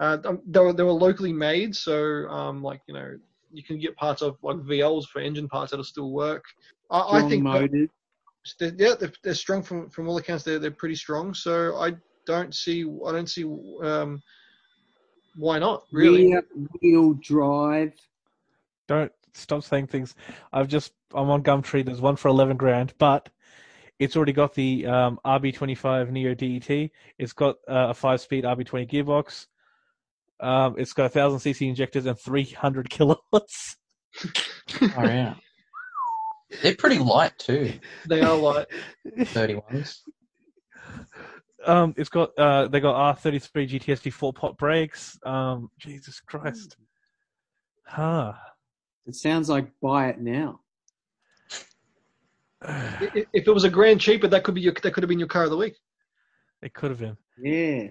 [0.00, 3.18] Uh, um, they were they were locally made, so um, like you know
[3.52, 6.44] you can get parts of like VLs for engine parts that'll still work.
[6.90, 7.88] I, I think that-
[8.58, 10.44] they're, yeah, they're, they're strong from from all accounts.
[10.44, 11.34] They're they're pretty strong.
[11.34, 11.92] So I
[12.26, 13.44] don't see I don't see
[13.82, 14.22] um,
[15.36, 16.28] why not really.
[16.28, 16.42] Rear
[16.80, 17.94] wheel drive.
[18.86, 20.14] Don't stop saying things.
[20.52, 21.84] I've just I'm on Gumtree.
[21.84, 23.28] There's one for eleven grand, but
[23.98, 26.90] it's already got the um, RB25 Neo DET.
[27.18, 29.46] It's got uh, a five-speed RB20 gearbox.
[30.40, 33.76] Um, it's got a thousand cc injectors and 300 kilowatts.
[34.82, 35.34] Oh yeah.
[36.62, 37.72] They're pretty light too.
[38.08, 38.68] They are like
[39.26, 40.02] Thirty ones.
[41.66, 45.18] Um, it's got uh, they got R33 GTSD four pot brakes.
[45.24, 46.76] Um, Jesus Christ.
[47.86, 48.32] Huh.
[49.06, 50.60] It sounds like buy it now.
[52.64, 55.28] if it was a grand cheaper, that could be your that could have been your
[55.28, 55.74] car of the week.
[56.62, 57.16] It could have been.
[57.40, 57.88] Yeah.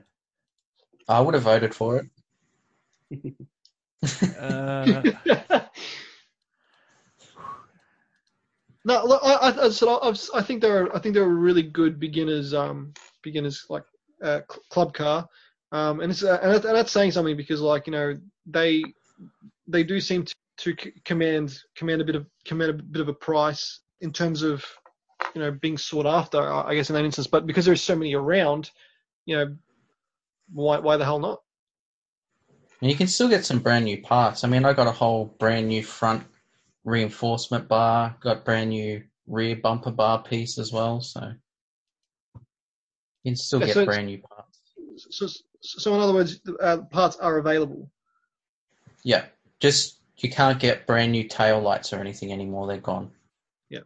[1.08, 2.06] I would have voted for it.
[4.40, 5.04] Uh,
[8.88, 12.00] No, look, I, I, so I, I think they're I think they're a really good
[12.00, 13.84] beginners um beginners like
[14.24, 15.28] uh, cl- club car,
[15.74, 18.16] um and it's uh, and, that, and that's saying something because like you know
[18.46, 18.84] they
[19.68, 20.36] they do seem to,
[20.74, 24.64] to command command a bit of command a bit of a price in terms of
[25.36, 27.96] you know being sought after I I guess in that instance, but because there's so
[27.96, 28.72] many around,
[29.26, 29.56] you know
[30.54, 31.42] why why the hell not?
[32.82, 34.44] And you can still get some brand new parts.
[34.44, 36.24] I mean, I got a whole brand new front
[36.84, 41.02] reinforcement bar, got brand new rear bumper bar piece as well.
[41.02, 41.34] So
[43.24, 44.60] you can still Yeah, get so brand new parts.
[45.10, 45.28] So
[45.60, 47.90] so in other words, uh, parts are available.
[49.04, 49.26] Yeah,
[49.60, 52.68] just you can't get brand new tail lights or anything anymore.
[52.68, 53.12] They're gone.
[53.70, 53.84] Yep.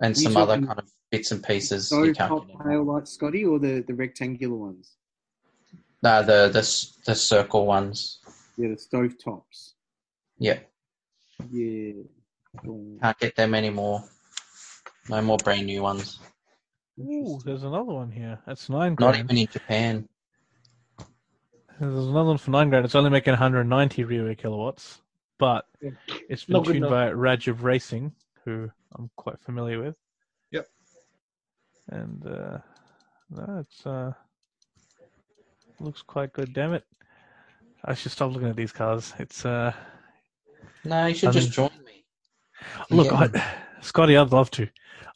[0.00, 3.12] And You some other kind of bits and pieces So you can't top tail lights,
[3.12, 4.96] Scotty or the, the rectangular ones?
[6.02, 6.62] No, the the
[7.06, 8.18] the circle ones.
[8.56, 9.74] Yeah, the stove tops.
[10.38, 10.58] Yeah,
[11.50, 11.92] Yeah.
[13.00, 14.04] Can't get them anymore.
[15.08, 16.18] No more brand new ones.
[17.00, 18.38] Ooh, there's another one here.
[18.46, 20.08] That's nine Not even in Japan.
[21.80, 22.84] There's another one for nine grand.
[22.84, 25.00] It's only making 190 rear kilowatts,
[25.38, 25.90] but Yeah.
[26.28, 28.12] it's been Not tuned by Rajab Racing,
[28.44, 29.96] who I'm quite familiar with.
[30.50, 30.66] Yep.
[31.88, 32.58] And uh,
[33.30, 34.12] no, it's uh,
[35.82, 36.52] looks quite good.
[36.52, 36.84] Damn it!
[37.84, 39.12] I should stop looking at these cars.
[39.18, 39.72] It's uh,
[40.84, 42.04] No, you should I just mean- join me.
[42.90, 43.36] Look, get.
[43.36, 44.68] I, Scotty, I'd love to.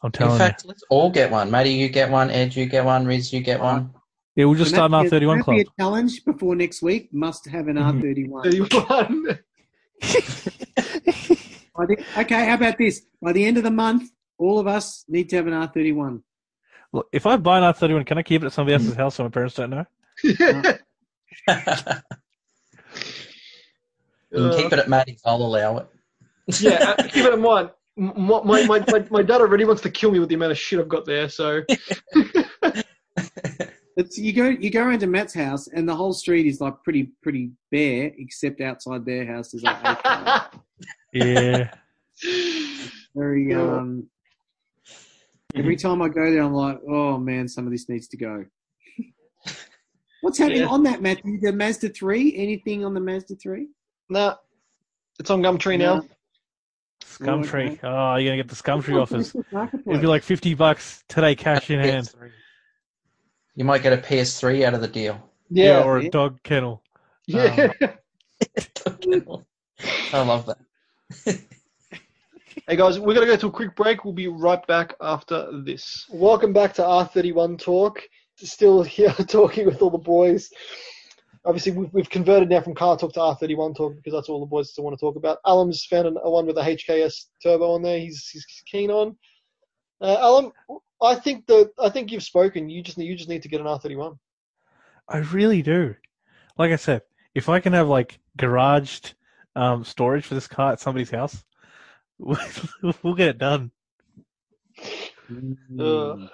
[0.02, 0.42] I'm telling you.
[0.44, 1.50] In fact, let's all get one.
[1.50, 2.30] Matty, you get one.
[2.30, 3.06] Ed, you get one.
[3.06, 3.92] Riz, you get one.
[4.34, 5.56] Yeah, we'll just Can start that an be a- R31 can club.
[5.56, 7.08] that be a challenge before next week.
[7.12, 8.02] Must have an Mhm.
[8.02, 8.42] R31.
[8.44, 9.38] 31.
[12.18, 13.02] Okay, how about this?
[13.22, 16.22] By the end of the month, all of us need to have an R31.
[16.92, 19.22] Look, if I buy an R31, can I keep it at somebody else's house so
[19.24, 19.84] my parents don't know?
[24.32, 25.20] You can keep it at Matty's.
[25.24, 25.86] I'll allow it.
[26.60, 27.70] yeah, uh, keep it in mind.
[27.96, 30.78] My, my, my, my dad already wants to kill me with the amount of shit
[30.78, 31.62] I've got there, so.
[33.98, 37.12] It's, you go you go into Matt's house and the whole street is like pretty
[37.22, 40.52] pretty bare except outside their house there's like.
[41.14, 41.72] Yeah.
[43.14, 44.06] very um
[45.54, 48.44] every time I go there I'm like oh man some of this needs to go.
[50.26, 50.66] What's happening Yeah.
[50.70, 51.38] on that Matthew?
[51.38, 52.36] The Mazda three?
[52.36, 53.68] Anything on the Mazda three?
[54.08, 54.34] nah,
[55.20, 56.02] it's on Gumtree now.
[57.00, 57.74] Scumtree.
[57.74, 57.78] okay.
[57.84, 59.36] Oh, you're going to get the Scumtree offers.
[59.86, 62.12] It'd be like 50 bucks today, cash in hand.
[63.54, 65.30] You might get a PS3 out of the deal.
[65.48, 65.84] Yeah, Yeah.
[65.84, 66.08] or yeah.
[66.08, 66.82] a dog kennel.
[67.28, 67.70] Yeah.
[68.84, 69.46] Um,
[70.12, 70.58] I love that.
[72.66, 74.04] Hey guys, we're going to go to a quick break.
[74.04, 76.04] We'll be right back after this.
[76.10, 78.02] Welcome back to R31 Talk.
[78.36, 80.50] Still here talking with all the boys.
[81.44, 84.46] Obviously, we've, we've converted now from Car Torque to R31 talk because that's all the
[84.46, 85.38] boys still want to talk about.
[85.46, 88.00] Alam's found an, a one with a HKS turbo on there.
[88.00, 89.16] He's, he's keen on.
[90.00, 90.52] Uh, Alam,
[91.00, 92.68] I think that I think you've spoken.
[92.68, 94.18] You just need, you just need to get an R31.
[95.08, 95.94] I really do.
[96.58, 97.02] Like I said,
[97.34, 99.14] if I can have like garaged
[99.54, 101.44] um, storage for this car at somebody's house,
[102.18, 103.70] we'll get it done.
[105.78, 106.28] Uh,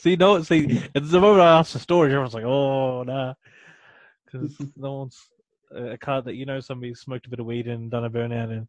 [0.02, 3.34] See, no, see, at the moment I asked the story, everyone's like, "Oh, nah,"
[4.24, 5.18] because no one's
[5.74, 8.50] a car that you know somebody smoked a bit of weed and done a burnout
[8.50, 8.68] in,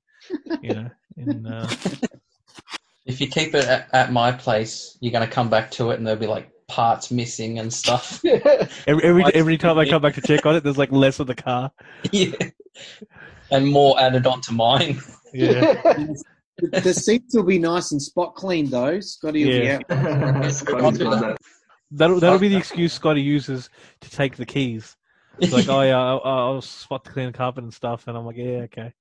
[0.61, 1.69] you know, in uh,
[3.05, 5.97] If you keep it at, at my place, you're going to come back to it
[5.97, 8.23] and there'll be like parts missing and stuff.
[8.87, 11.27] every every, every time I come back to check on it, there's like less of
[11.27, 11.71] the car.
[12.11, 12.35] yeah.
[13.49, 14.99] And more added onto mine.
[15.33, 16.13] Yeah,
[16.61, 18.99] The, the seats will be nice and spot clean though.
[18.99, 19.79] Scotty will Yeah.
[19.87, 20.51] be out.
[20.53, 21.37] Scotty's that.
[21.91, 23.69] that'll that'll be the excuse Scotty uses
[24.01, 24.95] to take the keys.
[25.39, 28.25] It's like, oh yeah, I'll, I'll spot to clean the carpet and stuff, and I'm
[28.25, 28.93] like, yeah, okay,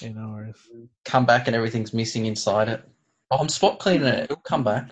[0.00, 0.56] yeah, no worries.
[1.04, 2.88] come back and everything's missing inside it.
[3.30, 4.24] Oh, I'm spot cleaning it.
[4.24, 4.90] It'll come back.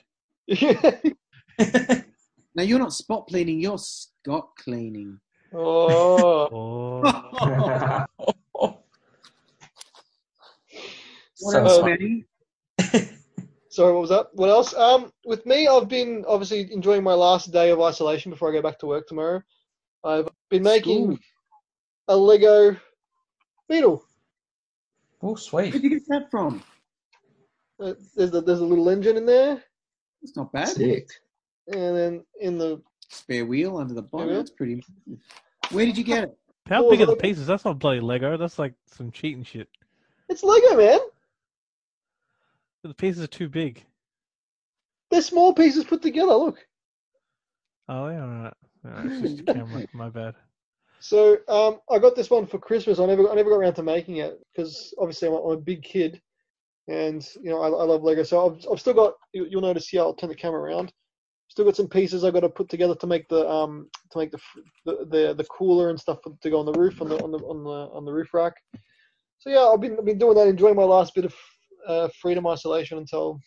[2.56, 5.20] Now you're not spot cleaning, you're Scott cleaning.
[5.54, 6.48] oh.
[6.52, 8.34] Oh,
[11.40, 13.06] What So else, smart.
[13.72, 14.26] Sorry, what was that?
[14.32, 14.74] What else?
[14.74, 18.62] Um, with me, I've been obviously enjoying my last day of isolation before I go
[18.62, 19.42] back to work tomorrow.
[20.04, 21.18] I've been making School.
[22.08, 22.76] a Lego
[23.68, 24.04] Beetle.
[25.22, 25.70] Oh, sweet.
[25.72, 26.62] Where'd you get that from?
[27.80, 29.62] Uh, there's a, there's a little engine in there,
[30.22, 30.68] It's not bad.
[30.68, 31.08] Sick.
[31.72, 34.34] and then in the Spare wheel under the bonnet.
[34.34, 34.82] That's pretty.
[35.70, 36.36] Where did you get it?
[36.68, 37.46] how Oh, big are the pieces?
[37.46, 38.36] That's not bloody Lego.
[38.36, 39.68] That's like some cheating shit.
[40.28, 40.98] it's Lego, man.
[42.82, 43.84] The pieces are too big.
[45.10, 46.32] They're small pieces put together.
[46.34, 46.58] Look.
[47.88, 48.54] Oh yeah, alright.
[48.86, 49.86] Alright, it's just a camera.
[49.92, 50.34] My bad.
[51.00, 52.98] So um, I got this one for Christmas.
[52.98, 55.60] I never I never got around to making it because obviously I'm, a- I'm a
[55.60, 56.20] big kid,
[56.88, 58.22] and you know I, I love Lego.
[58.22, 59.14] So I've, I've still got.
[59.32, 60.02] You, you'll notice here.
[60.02, 60.92] I'll turn the camera around.
[61.48, 64.30] Still got some pieces I've got to put together to make the um to make
[64.30, 64.38] the
[64.86, 67.38] the the, the cooler and stuff to go on the roof on the on the
[67.38, 68.54] on the on the roof rack.
[69.38, 71.34] So yeah, I've been I've been doing that, enjoying my last bit of
[71.86, 73.40] uh, freedom isolation until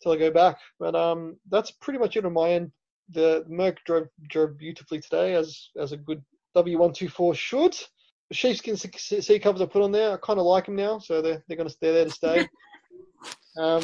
[0.00, 0.58] until I go back.
[0.78, 2.72] But um that's pretty much it on my end.
[3.10, 6.22] The Merc drove drove beautifully today as as a good
[6.56, 7.76] W124 should.
[8.28, 11.22] The sheepskin seat covers I put on there, I kind of like them now, so
[11.22, 12.48] they're they're going to stay there to stay.
[13.58, 13.82] um,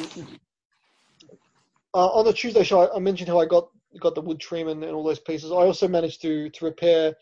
[1.94, 3.68] uh, on the Tuesday show, I I mentioned how I got
[4.00, 5.52] got the wood trim and, and all those pieces.
[5.52, 7.14] I also managed to to repair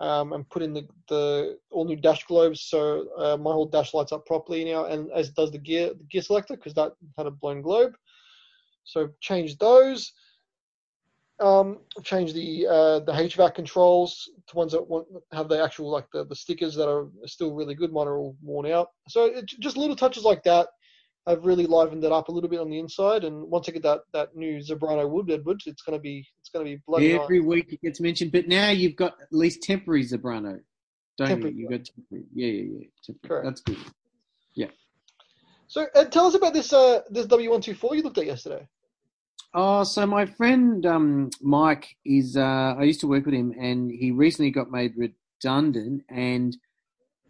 [0.00, 3.92] um, and put in the, the all new dash globes, so uh, my whole dash
[3.94, 7.26] lights up properly now, and as does the gear the gear selector because that had
[7.26, 7.92] a blown globe.
[8.84, 10.12] So changed those.
[11.38, 16.06] Um, change the uh, the HVAC controls to ones that want, have the actual like
[16.12, 17.92] the, the stickers that are still really good.
[17.92, 18.88] Mine are all worn out.
[19.08, 20.68] So it, just little touches like that
[21.26, 23.24] have really livened it up a little bit on the inside.
[23.24, 26.64] And once I get that that new Zebrano wood Edwards, it's gonna be it's gonna
[26.64, 27.22] be bloody nice.
[27.22, 30.60] Every week it gets mentioned, but now you've got at least temporary Zebrano,
[31.18, 31.60] don't Temporary, you?
[31.62, 32.24] You've got temporary.
[32.34, 32.86] Yeah, yeah, yeah.
[33.04, 33.42] Temporary.
[33.42, 33.44] Correct.
[33.44, 33.92] That's good.
[34.54, 34.66] Yeah.
[35.68, 38.66] So Ed, tell us about this uh this W124 you looked at yesterday.
[39.52, 42.36] Oh, so my friend um, Mike is.
[42.36, 46.56] Uh, I used to work with him, and he recently got made redundant and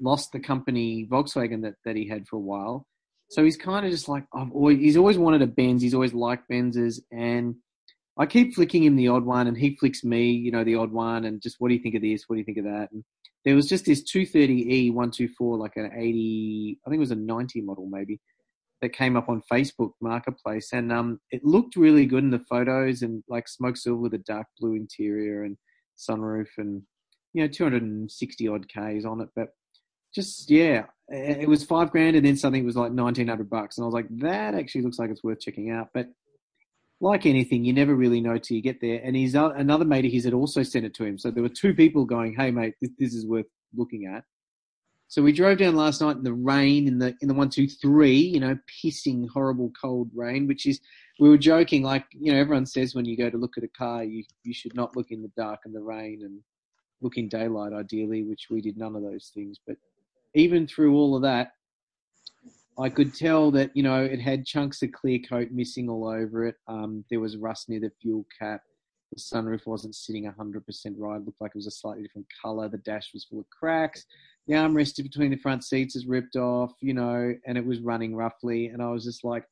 [0.00, 2.86] lost the company Volkswagen that, that he had for a while.
[3.30, 4.78] So he's kind of just like I've always.
[4.78, 5.82] He's always wanted a Benz.
[5.82, 7.54] He's always liked Benzes, and
[8.18, 10.90] I keep flicking him the odd one, and he flicks me, you know, the odd
[10.90, 12.24] one, and just what do you think of this?
[12.26, 12.88] What do you think of that?
[12.92, 13.04] And
[13.44, 17.62] there was just this 230e 124, like an 80, I think it was a 90
[17.62, 18.20] model maybe,
[18.82, 23.02] that came up on Facebook Marketplace, and um, it looked really good in the photos,
[23.02, 25.56] and like smoke silver with a dark blue interior and
[25.96, 26.82] sunroof, and
[27.32, 29.50] you know, 260 odd k's on it, but
[30.14, 33.86] just yeah, it was five grand, and then something was like 1900 bucks, and I
[33.86, 36.08] was like, that actually looks like it's worth checking out, but.
[37.02, 39.00] Like anything, you never really know till you get there.
[39.02, 41.16] And he's uh, another mate of his had also sent it to him.
[41.16, 44.22] So there were two people going, "Hey, mate, this, this is worth looking at."
[45.10, 47.66] So we drove down last night in the rain, in the in the one two
[47.66, 50.46] three, you know, pissing horrible cold rain.
[50.46, 50.80] Which is,
[51.18, 53.68] we were joking, like you know, everyone says when you go to look at a
[53.68, 56.38] car, you you should not look in the dark and the rain and
[57.00, 58.22] look in daylight, ideally.
[58.22, 59.58] Which we did none of those things.
[59.66, 59.78] But
[60.34, 61.52] even through all of that,
[62.78, 66.46] I could tell that you know it had chunks of clear coat missing all over
[66.46, 66.56] it.
[66.66, 68.62] Um, there was rust near the fuel cap.
[69.12, 70.62] The sunroof wasn't sitting 100%
[70.96, 71.16] right.
[71.16, 72.68] It looked like it was a slightly different color.
[72.68, 74.04] The dash was full of cracks.
[74.46, 78.14] The armrest between the front seats is ripped off, you know, and it was running
[78.14, 78.66] roughly.
[78.66, 79.44] And I was just like,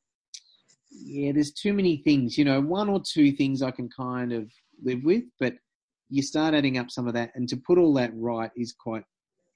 [0.89, 4.49] yeah, there's too many things, you know, one or two things I can kind of
[4.81, 5.55] live with, but
[6.09, 9.03] you start adding up some of that, and to put all that right is quite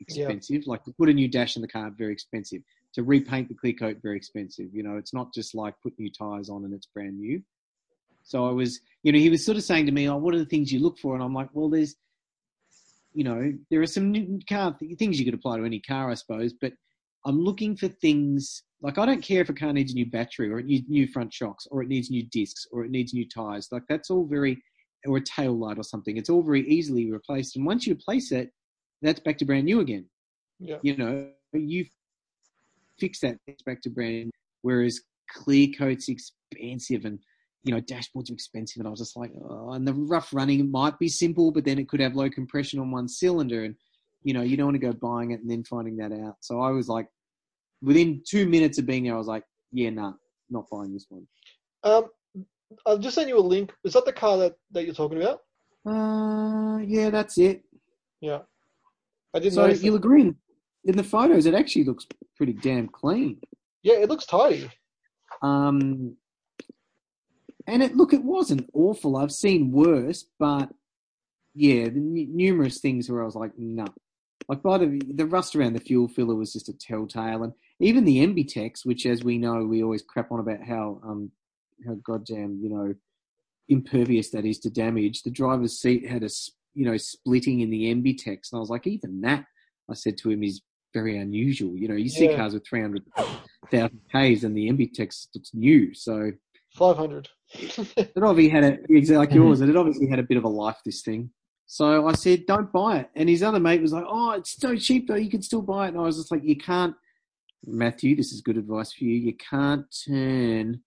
[0.10, 0.24] Yeah.
[0.24, 0.68] expensive.
[0.68, 2.62] Like to put a new dash in the car, very expensive.
[2.94, 4.68] To repaint the clear coat, very expensive.
[4.74, 7.42] You know, it's not just like put new tires on and it's brand new.
[8.24, 10.40] So I was, you know, he was sort of saying to me, "Oh, what are
[10.40, 11.96] the things you look for?" And I'm like, "Well, there's,
[13.14, 16.14] you know, there are some new car things you could apply to any car, I
[16.14, 16.74] suppose, but
[17.26, 20.52] I'm looking for things like I don't care if a car needs a new battery
[20.52, 23.28] or it needs new front shocks or it needs new discs or it needs new
[23.28, 23.70] tires.
[23.72, 24.62] Like that's all very,
[25.06, 26.18] or a tail light or something.
[26.18, 27.56] It's all very easily replaced.
[27.56, 28.52] And once you replace it,
[29.04, 30.06] that's back to brand new again.
[30.60, 30.78] Yeah.
[30.82, 31.86] You know, you
[33.00, 34.32] fix that, it's back to brand new.
[34.62, 37.20] Whereas clear coat's expensive and,
[37.64, 38.80] you know, dashboards are expensive.
[38.80, 41.80] And I was just like, oh, and the rough running might be simple, but then
[41.80, 43.66] it could have low compression on one cylinder.
[43.66, 43.76] And,
[44.24, 46.38] you know, you don't want to go buying it and then finding that out.
[46.40, 47.08] So I was like,
[47.82, 50.14] within two minutes of being there, I was like, yeah, nah,
[50.50, 51.28] not buying this one.
[51.84, 52.06] Um,
[52.86, 53.74] I'll just send you a link.
[53.84, 55.42] Is that the car that, that you're talking about?
[55.86, 57.64] Uh, yeah, that's it.
[58.22, 58.40] Yeah.
[59.34, 60.34] I didn't So you'll agree,
[60.86, 62.06] in the photos, it actually looks
[62.38, 63.40] pretty damn clean.
[63.82, 64.70] Yeah, it looks tidy.
[65.42, 66.16] Um,
[67.68, 69.18] and it look, it wasn't awful.
[69.18, 70.70] I've seen worse, but
[71.56, 73.86] yeah, the n- numerous things where I was like, no.
[74.50, 78.04] Like by the the rust around the fuel filler was just a telltale, and even
[78.04, 81.32] the MBTEX, which as we know, we always crap on about how um
[81.88, 82.94] how goddamn you know
[83.70, 85.24] impervious that is to damage.
[85.24, 86.30] The driver's seat had a
[86.74, 89.46] you know splitting in the MBTEX, and I was like, even that,
[89.90, 90.62] I said to him, is
[90.94, 91.76] very unusual.
[91.76, 92.36] You know, you see Yeah.
[92.38, 93.04] cars with three hundred
[93.72, 96.32] thousand Ks, and the MBTEX looks new, so.
[96.76, 97.30] 500.
[97.56, 99.60] It obviously had a exactly like yours.
[99.60, 99.64] Mm-hmm.
[99.66, 100.78] It had obviously had a bit of a life.
[100.84, 101.30] This thing.
[101.68, 104.76] So I said, "Don't buy it." And his other mate was like, "Oh, it's so
[104.76, 105.14] cheap though.
[105.16, 106.96] You can still buy it." And I was just like, "You can't,
[107.66, 108.16] Matthew.
[108.16, 109.16] This is good advice for you.
[109.16, 110.82] You can't turn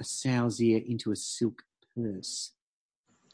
[0.00, 1.62] a sow's ear into a silk
[1.96, 2.52] purse."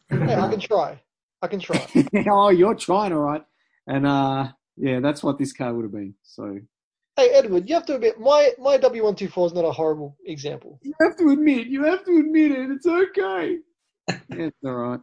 [0.09, 1.01] hey, I can try.
[1.43, 1.87] I can try.
[2.31, 3.43] oh, you're trying, all right.
[3.87, 6.15] And uh, yeah, that's what this car would have been.
[6.23, 6.59] So
[7.17, 10.79] hey, Edward, you have to admit, my, my W124 is not a horrible example.
[10.83, 12.71] you have to admit, you have to admit it.
[12.71, 13.59] It's okay.
[14.09, 15.01] yeah, it's all right.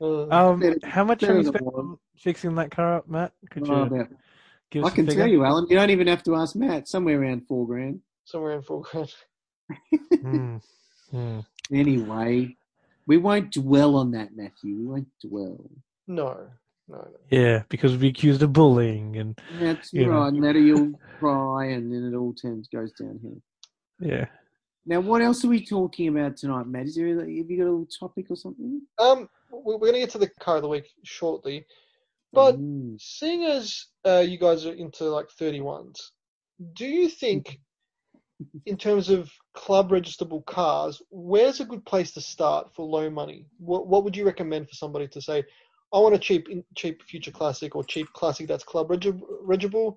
[0.00, 3.08] Uh, Um, Better- how much better have you than spent on fixing that car up,
[3.08, 3.32] Matt?
[3.50, 4.08] Could you Oh, about-
[4.70, 5.66] give us I can a tell you, Alam.
[5.68, 6.86] You don't even have to ask Matt.
[6.88, 8.00] Somewhere around four grand.
[8.24, 9.12] somewhere in four grand.
[11.10, 11.40] Hmm.
[11.72, 12.56] Anyway,
[13.08, 14.76] we won't dwell on that, Matthew.
[14.76, 15.68] We won't dwell.
[16.06, 16.46] No,
[16.88, 17.08] no, no.
[17.30, 20.20] Yeah, because we'll accused of bullying and That's You know.
[20.20, 20.32] right.
[20.32, 23.42] And then you'll cry, and then it all turns goes downhill.
[23.98, 24.26] yeah.
[24.86, 26.86] Now, what else are we talking about tonight, Matt?
[26.86, 28.80] Is there have you got a little topic or something?
[28.98, 31.66] Um, we- we're going to get to the car of the week shortly.
[32.32, 32.98] But Mm.
[33.00, 36.12] seeing as uh, you guys are into like 31s,
[36.74, 37.60] do you think,
[38.66, 43.46] in terms of club registrable cars, where's a good place to start for low money?
[43.58, 45.44] What What would you recommend for somebody to say,
[45.92, 49.12] I want a cheap cheap future classic or cheap classic that's club regi-
[49.44, 49.96] registrable?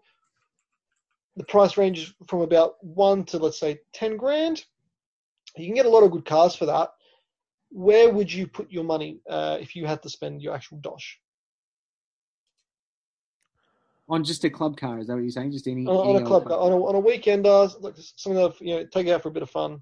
[1.36, 4.66] The price range is from about one to let's say ten grand.
[5.58, 6.92] You can get a lot of good cars for that.
[7.70, 11.20] Where would you put your money uh, if you had to spend your actual dosh?
[14.12, 15.54] On just a club car, is that what you're saying?
[15.54, 18.42] Just any on, on a club car, on a on a weekend, uh, like something
[18.42, 19.82] that you know, take it out for a bit of fun.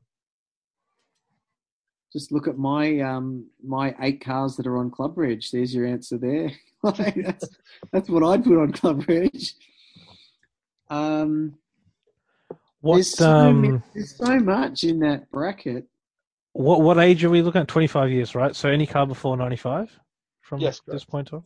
[2.14, 5.42] Just look at my um my eight cars that are on Club Reg.
[5.52, 6.52] There's your answer there.
[6.84, 7.50] Like, that's
[7.92, 9.36] that's what I'd put on Club Reg.
[10.90, 11.56] Um,
[12.82, 15.86] What there's so, many- um there's so much in that bracket.
[16.54, 17.68] what what age are we looking at?
[17.68, 18.56] Twenty five years, right?
[18.56, 19.92] So any car before ninety five
[20.42, 21.44] from Yes, this point on.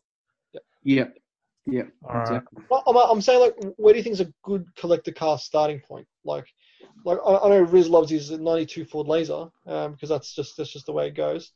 [0.83, 1.17] Yep.
[1.65, 1.89] Yep.
[2.03, 2.21] All right.
[2.21, 2.63] exactly.
[2.69, 5.79] Well, I'm, I'm saying like, where do you think is a good collector car starting
[5.79, 6.07] point?
[6.25, 6.45] Like,
[7.05, 10.71] like I, I know Riz loves his '92 Ford Laser um, because that's just that's
[10.71, 11.51] just the way it goes.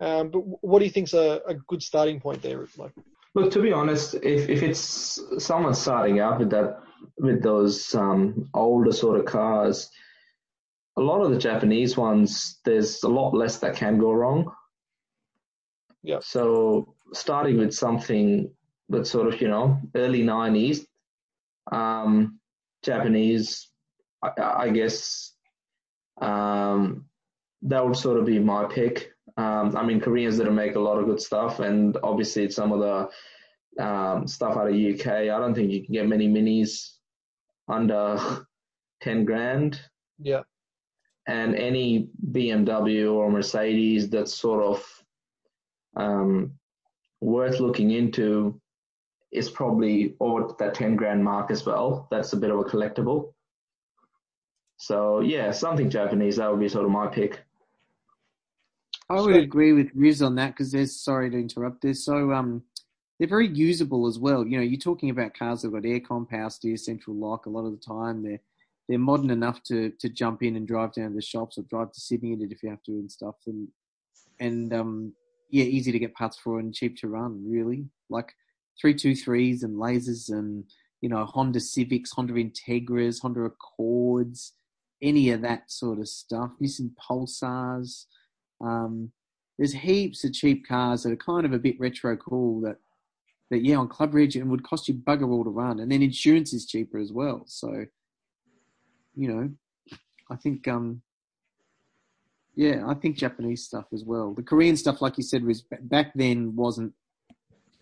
[0.00, 2.66] Um, but what do you think's a, a good starting point there?
[2.76, 2.92] Like,
[3.34, 6.80] Look, to be honest, if, if it's someone starting out with that
[7.18, 9.90] with those um, older sort of cars,
[10.96, 14.52] a lot of the Japanese ones, there's a lot less that can go wrong.
[16.02, 16.18] Yeah.
[16.22, 18.50] So starting with something
[18.88, 20.86] that's sort of you know early '90s,
[21.70, 22.38] um,
[22.82, 23.68] Japanese,
[24.22, 25.32] I, I guess,
[26.20, 27.06] um,
[27.62, 29.12] that would sort of be my pick.
[29.36, 32.80] Um, I mean, Koreans that make a lot of good stuff, and obviously some of
[32.80, 35.06] the um, stuff out of UK.
[35.06, 36.92] I don't think you can get many minis
[37.68, 38.46] under
[39.00, 39.80] ten grand,
[40.18, 40.42] yeah,
[41.26, 45.04] and any BMW or Mercedes that's sort of
[45.96, 46.52] um,
[47.20, 48.60] worth looking into
[49.34, 52.08] is probably over that ten grand mark as well.
[52.10, 53.32] That's a bit of a collectible.
[54.76, 57.42] So yeah, something Japanese that would be sort of my pick.
[59.10, 61.82] I would agree with Riz on that because they're sorry to interrupt.
[61.82, 62.62] They're so um,
[63.18, 64.46] they're very usable as well.
[64.46, 67.46] You know, you're talking about cars that've got aircon, power steer, central lock.
[67.46, 68.40] A lot of the time, they're
[68.88, 71.92] they're modern enough to to jump in and drive down to the shops or drive
[71.92, 73.36] to Sydney in it if you have to and stuff.
[73.46, 73.68] And
[74.40, 75.12] and um,
[75.50, 77.44] yeah, easy to get parts for and cheap to run.
[77.46, 78.32] Really, like
[78.80, 80.64] three two threes and lasers and
[81.00, 84.52] you know Honda Civics, Honda Integras, Honda Accords,
[85.02, 86.50] any of that sort of stuff.
[86.60, 88.06] Nissan Pulsars.
[88.60, 89.12] Um,
[89.58, 92.76] there's heaps of cheap cars that are kind of a bit retro cool that,
[93.50, 96.02] that yeah, on Club Reg and would cost you bugger all to run, and then
[96.02, 97.44] insurance is cheaper as well.
[97.46, 97.86] So,
[99.14, 99.50] you know,
[100.30, 101.02] I think um,
[102.56, 104.32] yeah, I think Japanese stuff as well.
[104.32, 106.92] The Korean stuff, like you said, was back then wasn't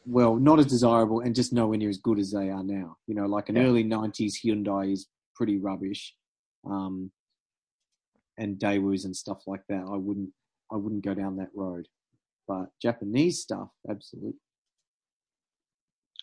[0.06, 2.96] well, not as desirable and just nowhere near as good as they are now.
[3.06, 3.62] You know, like an Yeah.
[3.64, 6.14] early '90s Hyundai is pretty rubbish.
[6.64, 7.10] Um,
[8.38, 9.84] and Daewoo's and stuff like that.
[9.90, 10.30] I wouldn't
[10.72, 11.86] I wouldn't go down that road.
[12.48, 14.34] But Japanese stuff, absolutely.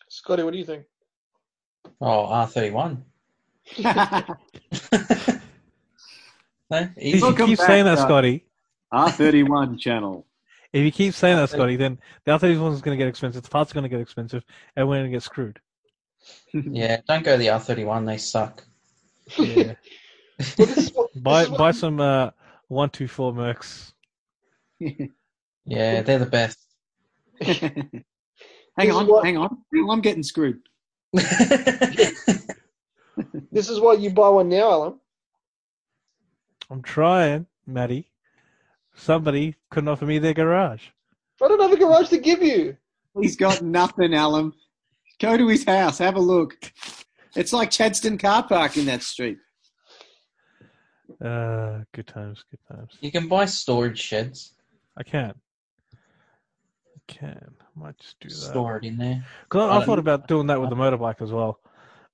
[0.08, 0.84] Scotty, what do you think?
[2.00, 3.02] Oh, R31.
[3.84, 4.36] no,
[6.70, 7.16] If easy.
[7.18, 8.44] you Welcome keep back, saying that, uh, Scotty,
[8.92, 10.26] R31 channel.
[10.72, 13.48] If you keep saying that, Scotty, then the other one's going to get expensive, the
[13.48, 14.44] parts are going to get expensive,
[14.76, 15.58] and we're going to get screwed.
[16.52, 18.06] Yeah, don't go the R31.
[18.06, 18.62] They suck.
[19.38, 19.74] Yeah.
[20.58, 22.30] Well, what, this buy what- buy some uh,
[22.68, 23.92] one two four Mercs.
[25.66, 26.58] Yeah, they're the best.
[27.42, 28.02] hang
[28.78, 29.58] is on, what- hang on.
[29.90, 30.60] I'm getting screwed.
[33.52, 35.00] This is why you buy one now, Alam.
[36.70, 38.09] I'm trying, Matty.
[38.94, 40.82] Somebody couldn't offer me their garage.
[41.42, 42.76] I don't have a garage to give you.
[43.20, 44.52] He's got nothing, Alam.
[45.20, 46.54] Go to his house, have a look.
[47.36, 49.38] It's like Chadstone car park in that street.
[51.24, 52.96] Uh, good times, good times.
[53.00, 54.54] you can buy storage sheds.
[54.96, 55.34] I can.
[55.94, 57.54] I can.
[57.60, 58.34] I might just do that.
[58.34, 59.24] Store it in there.
[59.48, 61.60] Cause I, I I thought about doing that with the motorbike as well.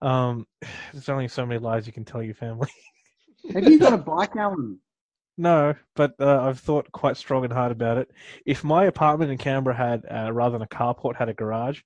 [0.02, 0.46] Um,
[0.92, 2.68] there's only so many lies you can tell your family.
[3.52, 4.80] Have you got a bike, Alam?
[5.36, 8.10] No, but uh, I've thought quite strong and hard about it.
[8.44, 11.80] If my apartment in Canberra had, uh, rather than a carport, had a garage,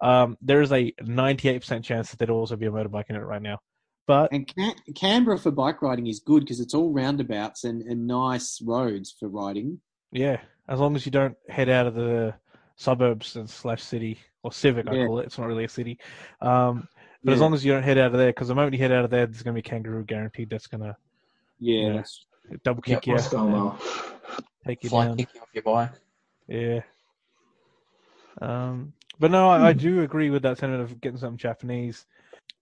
[0.00, 3.42] um, there is a 98% chance that there'd also be a motorbike in it right
[3.42, 3.58] now.
[4.06, 8.06] But And Can- Canberra for bike riding is good because it's all roundabouts and, and
[8.06, 9.80] nice roads for riding.
[10.12, 12.34] yeah, as long as you don't head out of the
[12.76, 15.26] suburbs and slash city or civic, I call it.
[15.26, 15.98] It's not really a city.
[16.40, 16.88] Um,
[17.22, 18.92] but as long as you don't head out of there, because the moment you head
[18.92, 20.48] out of there, there's going to be kangaroo guaranteed.
[20.48, 20.96] That's going to
[21.58, 21.92] Yeah, Yeah.
[21.96, 22.24] that's
[22.64, 23.78] double kick Yeah, you, What's going on?
[24.66, 25.16] take you Fly down.
[25.16, 25.90] kick you off your bike.
[26.48, 26.80] Yeah.
[28.40, 32.06] Um, But no, I, I do agree with that sentiment of getting something Japanese.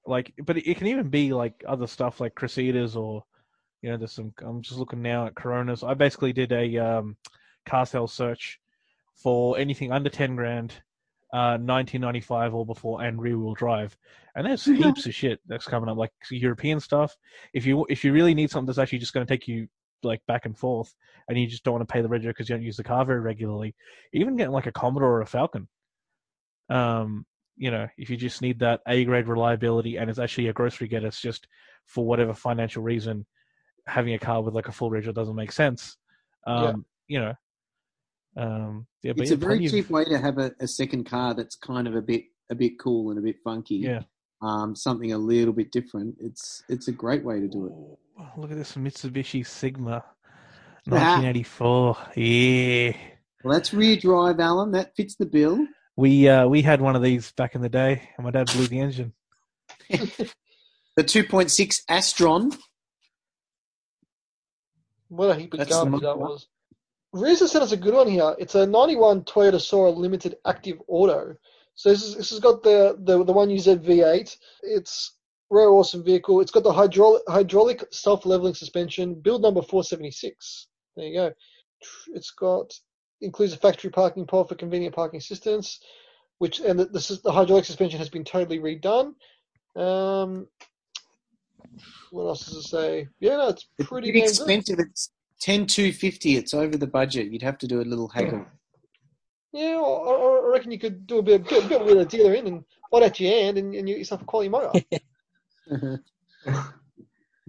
[0.06, 3.24] Like, but it, it can even be like other stuff like Cressidas or,
[3.82, 4.32] you know, there's some.
[4.42, 5.82] I'm just looking now at Coronas.
[5.84, 7.16] I basically did a um,
[7.66, 8.58] car sale search
[9.14, 10.72] for anything under ten grand,
[11.32, 13.96] uh, 1995 or before, and rear wheel drive,
[14.34, 17.16] and there's heaps of shit that's coming up, like European stuff.
[17.52, 19.68] If you if you really need something that's actually just going to take you
[20.02, 20.94] like back and forth,
[21.28, 23.04] and you just don't want to pay the regulator because you don't use the car
[23.04, 23.74] very regularly,
[24.12, 25.68] even getting like a Commodore or a Falcon.
[26.70, 27.24] Um,
[27.56, 30.86] you know, if you just need that A grade reliability and it's actually a grocery
[30.86, 31.48] getter, it's just
[31.86, 33.26] for whatever financial reason,
[33.86, 35.96] having a car with like a full regulator doesn't make sense.
[36.46, 37.34] Um, you know,
[38.36, 40.68] um, yeah, but it's yeah, a very plenty of- cheap way to have a, a
[40.68, 43.76] second car that's kind of a bit a bit cool and a bit funky.
[43.76, 44.02] Yeah.
[44.40, 46.16] Um, something a little bit different.
[46.20, 47.98] It's it's a great way to do it.
[48.20, 50.04] Ooh, Look at this Mitsubishi Sigma,
[50.86, 51.96] 1984.
[52.16, 52.92] Yeah,
[53.44, 54.72] Well, that's rear drive, Alam.
[54.72, 55.66] That fits the bill.
[55.96, 58.66] we uh, we had one of these back in the day, and my dad blew
[58.66, 59.12] the engine.
[60.96, 62.58] The 2.6 Astron.
[65.08, 66.30] What a heap of That's garbage that one.
[66.30, 66.48] was.
[67.12, 68.34] Reza sent us a good one here.
[68.40, 71.36] It's a 91 Toyota Soarer Limited Active Auto.
[71.76, 74.36] So this, is, this has got the, the, the 1UZ V8.
[74.64, 75.16] It's
[75.50, 76.40] a very awesome vehicle.
[76.40, 80.66] It's got the hydraulic, hydraulic self-leveling suspension, build number 476.
[80.96, 81.32] There you go.
[82.14, 82.72] It's got
[83.20, 85.80] includes a factory parking pod for convenient parking assistance,
[86.38, 89.12] which and the, this is the hydraulic suspension has been totally redone.
[89.76, 90.46] Um,
[92.10, 93.08] what else does it say?
[93.20, 94.30] Yeah, no, it's It's pretty pretty damn good.
[94.30, 94.78] expensive.
[94.80, 96.36] It's 10250.
[96.36, 97.30] It's over the budget.
[97.30, 98.44] You'd have to do a little haggle.
[99.52, 102.34] Yeah, I, I I reckon you could do a bit, bit, bit with a dealer
[102.34, 104.72] in and bite out your hand and, and you get yourself a quality motor.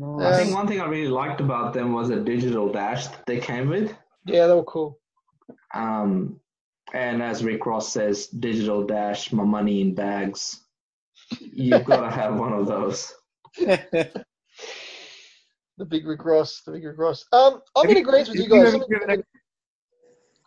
[0.02, 3.40] I think one thing I really liked about them was a digital dash that they
[3.40, 3.94] came with.
[4.26, 5.00] yeah, they were cool.
[5.74, 6.40] Um,
[6.94, 10.62] and as Rick Ross says, digital dash, my money in bags.
[11.40, 13.14] You've got to have one of those.
[15.78, 17.24] The big Rick Ross, the big Rick Ross.
[17.32, 18.74] Um, I'm Have in you- agreement with you you guys.
[18.74, 19.24] ever a-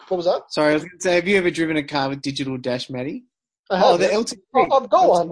[0.09, 0.43] What was that?
[0.51, 2.91] Sorry, I was going to say, have you ever driven a car with digital dash,
[2.91, 3.25] Matty?
[3.71, 4.19] I have Oh, the it.
[4.19, 4.35] LT.
[4.55, 5.31] I- I've got one.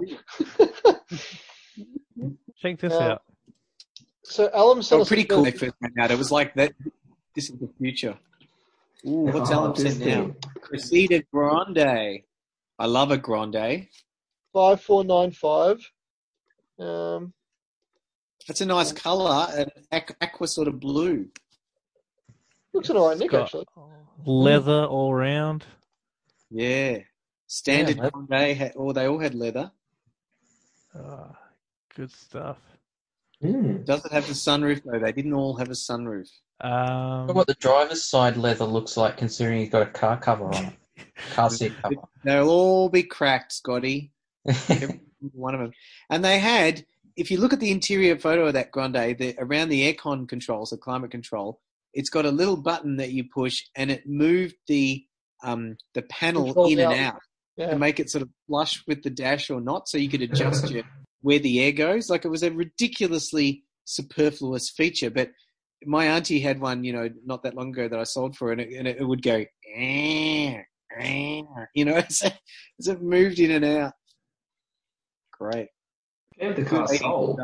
[2.61, 3.13] Check this Yeah.
[3.13, 3.23] out.
[4.23, 5.37] so Alam sent Oh, us pretty cool.
[5.43, 5.45] bill.
[5.45, 6.11] They first came out.
[6.11, 6.73] It was like that.
[7.35, 8.17] This is the future.
[9.05, 10.33] Ooh, what's Oh, Alam this sent now?
[11.07, 11.23] thing.
[11.31, 12.23] Grande.
[12.79, 13.87] I love a Grande.
[14.53, 15.79] Five four nine five.
[16.77, 17.33] Um,
[18.47, 21.29] That's a nice colour, an aqua sort of blue.
[22.73, 23.65] looks an alright nick actually.
[24.25, 25.65] Leather all round.
[26.49, 26.99] Yeah.
[27.47, 29.71] Standard Yeah, Grande, had, or they all had leather.
[30.95, 31.37] Ah,
[31.95, 32.57] good stuff.
[33.43, 33.85] Mm.
[33.85, 34.99] Does it have the sunroof though?
[34.99, 36.29] They didn't all have a sunroof.
[36.61, 40.65] Um, what the driver's side leather looks like, considering he's got a car cover on
[40.65, 40.73] it.
[41.33, 41.95] Car seat cover.
[42.23, 44.11] They'll all be cracked, Scotty.
[44.69, 44.99] Every
[45.31, 45.71] one of them.
[46.11, 46.85] And they had,
[47.15, 50.69] if you look at the interior photo of that Grande, the, around the aircon controls,
[50.69, 51.59] the climate control,
[51.93, 55.03] it's got a little button that you push, and it moved the
[55.43, 57.15] um, the panel Controls in and out.
[57.15, 57.21] out
[57.57, 57.71] Yeah.
[57.71, 60.69] to make it sort of flush with the dash or not, so you could adjust
[60.71, 60.83] your
[61.21, 62.09] where the air goes.
[62.09, 65.31] Like it was a ridiculously superfluous feature, but
[65.85, 68.51] my auntie had one, you know, not that long ago that I sold for her,
[68.51, 69.43] and it, and it would go,
[69.75, 70.61] "Eh,
[70.99, 71.41] eh,"
[71.73, 72.33] you know, as it,
[72.79, 73.93] as it moved in and out.
[75.31, 75.69] Great.
[76.39, 77.39] Gave the car soul.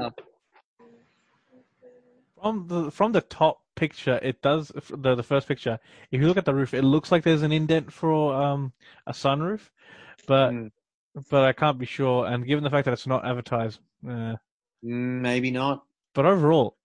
[2.42, 5.80] from the from the top picture, it does the the first picture.
[6.12, 8.74] If you look at the roof, it looks like there's an indent for um
[9.08, 9.70] a sunroof,
[10.28, 10.72] but Mm,
[11.30, 12.26] but I can't be sure.
[12.28, 14.36] And given the fact that it's not advertised, uh,
[14.82, 15.84] maybe not.
[16.14, 16.78] but overall,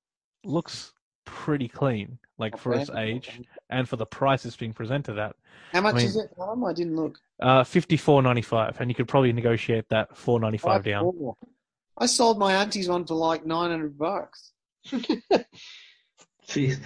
[0.44, 0.92] looks
[1.24, 5.36] pretty clean, like for its age and for the price it's being presented at.
[5.72, 6.30] How much mean- is it?
[6.36, 6.64] Tom?
[6.64, 7.18] I didn't look.
[7.40, 11.02] Uh, fifty four ninety five, and you could probably negotiate that four ninety five down.
[11.12, 11.36] four.
[11.98, 14.52] I sold my auntie's one for like nine hundred bucks.
[16.48, 16.78] Jeez.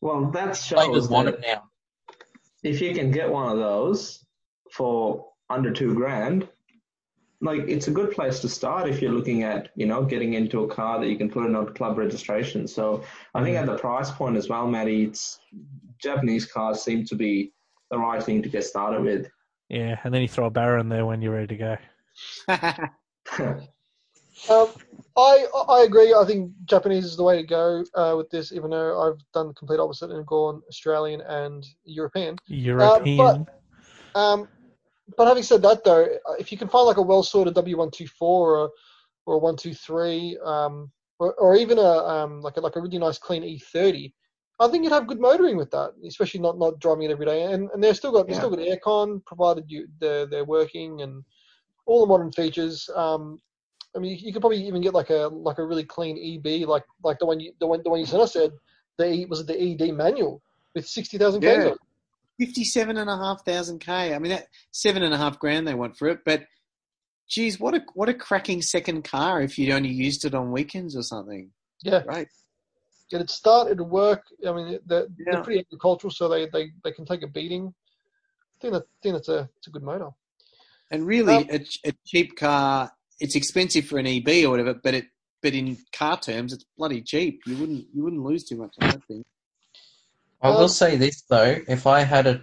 [0.00, 1.64] Well, that Flavors shows want it now.
[2.62, 4.24] if you can get one of those
[4.72, 6.48] for under two grand,
[7.40, 10.64] like it's a good place to start if you're looking at, you know, getting into
[10.64, 12.66] a car that you can put in on club registration.
[12.66, 15.38] So I think at the price point as well, Matty, it's
[16.02, 17.52] Japanese cars seem to be
[17.90, 19.28] the right thing to get started with.
[19.68, 21.78] Yeah, and then you throw a Barra in there when you're ready to
[22.48, 22.88] go.
[24.50, 24.68] Um,
[25.16, 26.14] I I agree.
[26.14, 29.48] I think Japanese is the way to go uh, with this, even though I've done
[29.48, 32.36] the complete opposite and gone Australian and European.
[32.46, 33.46] European.
[34.14, 34.48] Um,
[35.16, 38.64] but having said that, though, if you can find like a well sorted W124 or
[38.64, 38.68] a,
[39.26, 43.18] or a 123, um, or, or even a um, like a, like a really nice
[43.18, 44.12] clean E30
[44.58, 47.42] I think you'd have good motoring with that, especially not not driving it every day.
[47.42, 51.22] And and they're still got they're still got aircon provided you they're they're working and
[51.84, 52.88] all the modern features.
[52.94, 53.38] Um,
[53.94, 56.66] I mean, you, you could probably even get like a like a really clean EB,
[56.66, 58.52] like like the one you the one the one you sent us said.
[58.98, 60.40] The E- was it the ED manual
[60.74, 61.68] with sixty thousand Yeah.
[61.68, 61.78] it.
[62.38, 64.14] Fifty-seven and a half thousand k.
[64.14, 66.20] I mean, that seven and a half grand they want for it.
[66.24, 66.44] But,
[67.28, 70.96] geez, what a what a cracking second car if you'd only used it on weekends
[70.96, 71.50] or something.
[71.82, 72.28] Yeah, Right.
[73.12, 74.22] it'd start, it'd work.
[74.46, 75.32] I mean, they're, Yeah.
[75.32, 77.72] they're pretty agricultural, so they, they, they can take a beating.
[77.72, 80.10] I think that I think that's a it's a good motor.
[80.90, 82.92] And really, Um, a, a cheap car.
[83.18, 85.06] It's expensive for an EB or whatever, but it
[85.42, 87.40] but in car terms, it's bloody cheap.
[87.46, 89.24] You wouldn't you wouldn't lose too much on that thing.
[90.42, 92.42] I will say this though: if I had a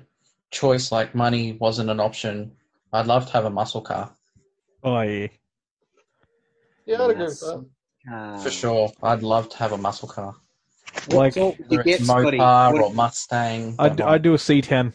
[0.51, 2.51] choice, like money wasn't an option,
[2.91, 4.11] I'd love to have a muscle car
[4.83, 5.27] Oh yeah.
[6.85, 7.65] Yeah, I'd agree with that.
[8.09, 8.37] Car.
[8.39, 8.91] for sure.
[9.01, 10.35] I'd love to have a muscle car,
[11.07, 12.37] Like- all you whether get, it's Scotty?
[12.37, 13.75] Mopar What- or Mustang.
[13.79, 14.13] I don't do, mind.
[14.15, 14.91] I do a C10.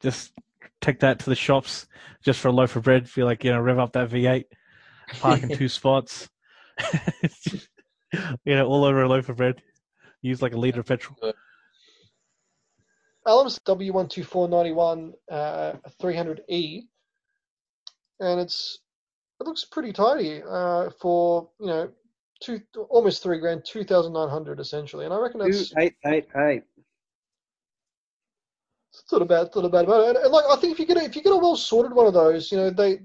[0.00, 0.32] Just
[0.80, 1.86] take that to the shops
[2.22, 3.08] just for a loaf of bread.
[3.10, 4.44] Feel like you know, rev up that V8,
[5.18, 6.28] park in two spots.
[8.44, 9.60] you know, all over a loaf of bread.
[10.22, 11.16] Use like a liter of petrol.
[13.28, 16.82] Alam's W12491 uh, 300E,
[18.20, 18.78] and it's
[19.40, 21.90] it looks pretty tidy uh, for you know
[22.40, 26.26] two almost three grand, two thousand nine hundred essentially, and I reckon that's eight eight
[26.36, 26.62] eight.
[28.92, 30.08] it's not a bad, it's not a bad motor.
[30.08, 31.92] And, and like I think if you get a, if you get a well sorted
[31.92, 33.00] one of those, you know they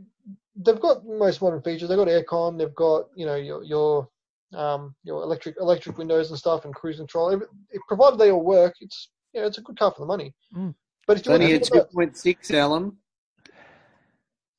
[0.56, 1.90] they've got most modern features.
[1.90, 4.08] They've got aircon, they've got you know your your
[4.56, 7.32] um, your electric electric windows and stuff, and cruise control.
[7.32, 10.34] Every- It, provided they all work, it's yeah, it's a good car for the money.
[10.56, 10.74] Mm.
[11.08, 12.98] But if It's you want only to a think two about, point six Alam.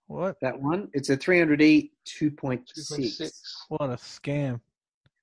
[0.07, 0.37] What?
[0.43, 0.89] That one.
[0.93, 3.09] It's a three hundred E two point 2.6.
[3.11, 3.65] six.
[3.69, 4.61] What a scam!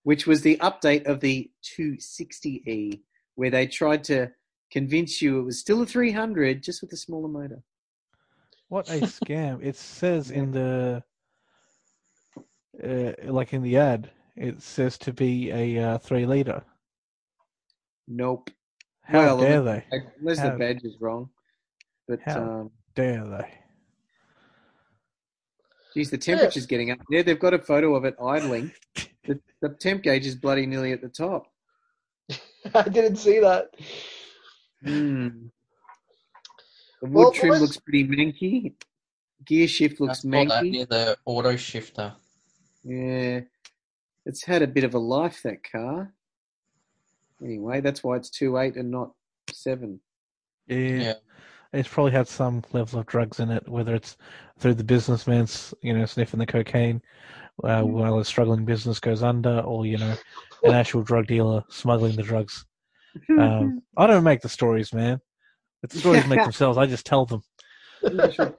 [0.03, 3.01] which was the update of the 260e,
[3.35, 4.27] where they tried to
[4.71, 7.61] convince you it was still a 300, just with a smaller motor.
[8.69, 9.59] What a scam!
[9.61, 11.03] It says in the,
[12.83, 16.63] uh, like in the ad, it says to be a uh, three liter.
[18.07, 18.49] Nope.
[19.12, 20.01] How Well, dare unless- they?
[20.20, 21.30] Unless How- the badge is wrong.
[22.07, 22.41] But, How?
[22.41, 23.53] um, Dare they?
[25.93, 27.24] geez, the temperature's getting up there.
[27.24, 28.72] They've got a photo of it idling.
[29.24, 31.45] The, the temp gauge is bloody nearly at the top.
[32.74, 33.70] I didn't see that.
[34.84, 35.28] Hmm.
[37.01, 38.74] The wood Well, trim let's- looks pretty manky.
[39.45, 40.72] Gear shift looks That's not that manky.
[40.72, 42.16] near the auto shifter.
[42.84, 43.41] Yeah.
[44.26, 46.12] It's had a bit of a life, that car.
[47.43, 49.11] Anyway, that's why it's two eight and not
[49.51, 49.99] seven.
[50.67, 50.77] Yeah.
[50.77, 51.13] Yeah.
[51.73, 54.17] It's probably had some level of drugs in it, whether it's
[54.59, 57.01] through the businessman's, you know, sniffing the cocaine
[57.63, 60.15] uh, while a struggling business goes under, or you know,
[60.63, 62.65] an actual drug dealer smuggling the drugs.
[63.29, 65.21] Um, I don't make the stories, man.
[65.81, 66.77] The stories make themselves.
[66.77, 67.43] I just tell them.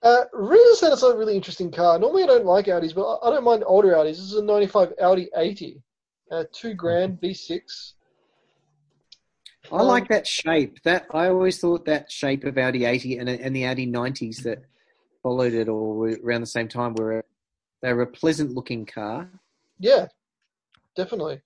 [0.00, 1.98] Uh, Reza said it's a really interesting car.
[1.98, 4.10] Normally, I don't like Audis, but I I don't mind older Audis.
[4.10, 5.82] This is a '95 Audi 80,
[6.30, 7.92] uh, two grand V6.
[9.70, 10.82] I like that shape.
[10.84, 14.62] That I always thought that shape of Audi 80 and and the Audi 90s that
[15.22, 17.22] followed it or around the same time were a,
[17.82, 19.28] they were a pleasant looking car.
[19.78, 20.06] Yeah,
[20.96, 21.42] definitely.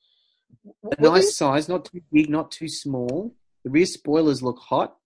[0.84, 3.34] A Were nice these- size, not too big, not too small.
[3.64, 4.96] The rear spoilers look hot.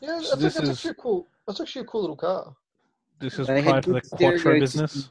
[0.00, 1.26] Yeah, So that's, this that's is- actually a cool.
[1.46, 2.54] That's actually a cool little car.
[3.18, 4.92] This is They prior had to the good Quattro business.
[4.92, 5.10] systems.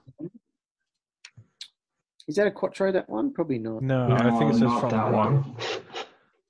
[2.27, 2.91] Is that a Quattro?
[2.91, 3.31] That one?
[3.33, 3.81] Probably not.
[3.81, 5.17] No, No, I think it says not front that wheel.
[5.17, 5.55] one.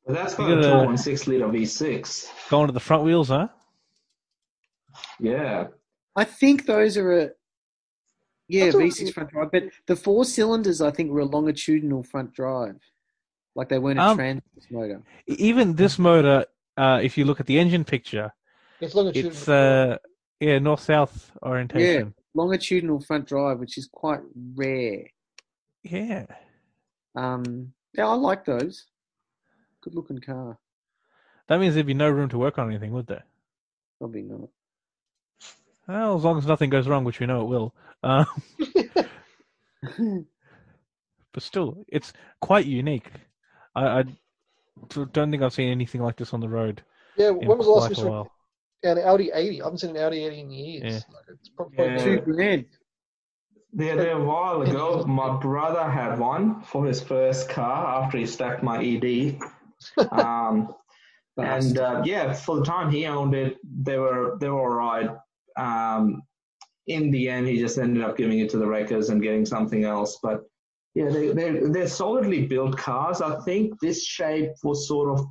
[0.05, 2.49] But that's got You a gotta- 2.6 liter V6.
[2.49, 3.47] Going to the front wheels, huh?
[5.19, 5.67] Yeah.
[6.15, 7.29] I think those are a
[8.47, 12.03] yeah That's a- V6 front drive, but the four cylinders I think were a longitudinal
[12.03, 12.79] front drive,
[13.55, 15.01] like they weren't a Um, trans motor.
[15.27, 16.45] Even this motor,
[16.77, 18.33] uh, if you look at the engine picture,
[18.81, 19.27] It's longitude.
[19.27, 19.97] it's uh,
[20.41, 22.07] yeah north south orientation.
[22.07, 24.21] Yeah, Longitudinal front drive, which is quite
[24.55, 25.03] rare.
[25.83, 26.25] Yeah.
[27.15, 28.85] Um, yeah, I like those.
[29.81, 30.57] Good looking car.
[31.47, 33.25] That means there'd be no room to work on anything, would there?
[33.99, 34.49] Probably not.
[35.87, 37.75] Well, as long as nothing goes wrong, which we know it will.
[38.03, 38.25] Um,
[41.33, 43.09] but still, it's quite unique.
[43.75, 44.03] I, I
[45.11, 46.83] don't think I've seen anything like this on the road
[47.17, 48.25] yeah, when was the last quite time a you
[48.83, 49.61] saw an Audi 80?
[49.61, 50.83] I haven't seen an Audi 80 in years.
[50.83, 51.15] Yeah.
[51.15, 51.97] Like, it's probably Yeah.
[51.97, 52.65] Two grand.
[53.73, 58.25] There, there a while ago, my brother had one for his first car after he
[58.25, 59.39] stacked my ED.
[60.11, 60.73] Um,
[61.37, 65.09] and uh, yeah, for the time he owned it, they were they were alright.
[65.57, 66.23] Um,
[66.87, 69.85] in the end, he just ended up giving it to the wreckers and getting something
[69.85, 70.19] else.
[70.21, 70.43] But
[70.93, 73.21] Yeah, they, they're, they're solidly built cars.
[73.21, 75.25] I think this shape was sort of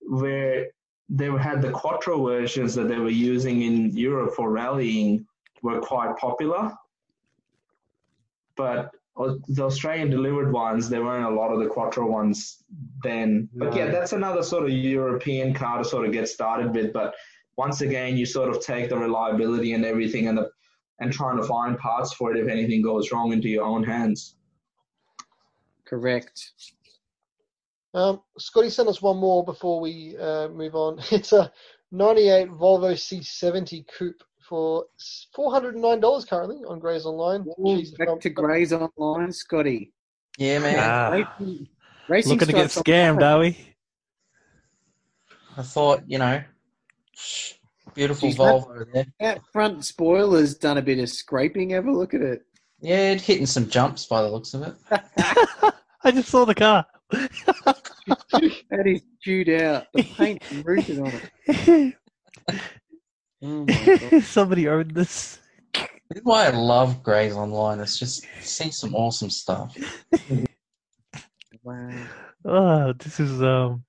[0.00, 0.66] where
[1.08, 5.26] they had the Quattro versions that they were using in Europe for rallying
[5.62, 6.72] were quite popular.
[8.60, 8.90] But
[9.48, 12.62] the Australian delivered ones, there weren't a lot of the Quattro ones
[13.02, 13.48] then.
[13.54, 16.92] But yeah, that's another sort of European car to sort of get started with.
[16.92, 17.14] But
[17.56, 20.50] once again, you sort of take the reliability and everything and the
[21.00, 24.36] and trying to find parts for it if anything goes wrong into your own hands.
[25.86, 26.52] Correct.
[27.94, 31.00] Um, Scotty sent us one more before we uh, move on.
[31.10, 31.50] It's a
[31.90, 34.84] 98 Volvo C70 Coupe for
[35.38, 37.42] $409 currently on Grays Online.
[37.60, 39.92] Ooh, Jeez, back to Grays Online, Scotty.
[40.38, 40.76] Yeah, man.
[40.80, 41.68] Ah, Racing,
[42.08, 43.56] racing looking to get scammed, are we?
[45.56, 46.42] I thought, you know,
[47.94, 49.06] beautiful Geez, that- Volvo there.
[49.20, 51.70] That front spoiler's done a bit of scraping.
[51.70, 52.42] Have a look at it.
[52.80, 54.74] Yeah, it's hitting some jumps by the looks of it.
[56.02, 56.86] I just saw the car.
[57.12, 59.86] That is chewed out.
[59.94, 61.12] The paint's rooted on
[61.46, 61.94] it.
[63.42, 64.20] Oh.
[64.22, 65.38] Somebody owned this.
[65.74, 67.80] This is why I love Grays Online.
[67.80, 69.76] It's just see some awesome stuff.
[71.62, 71.90] Wow.
[72.42, 73.84] Oh, this is um.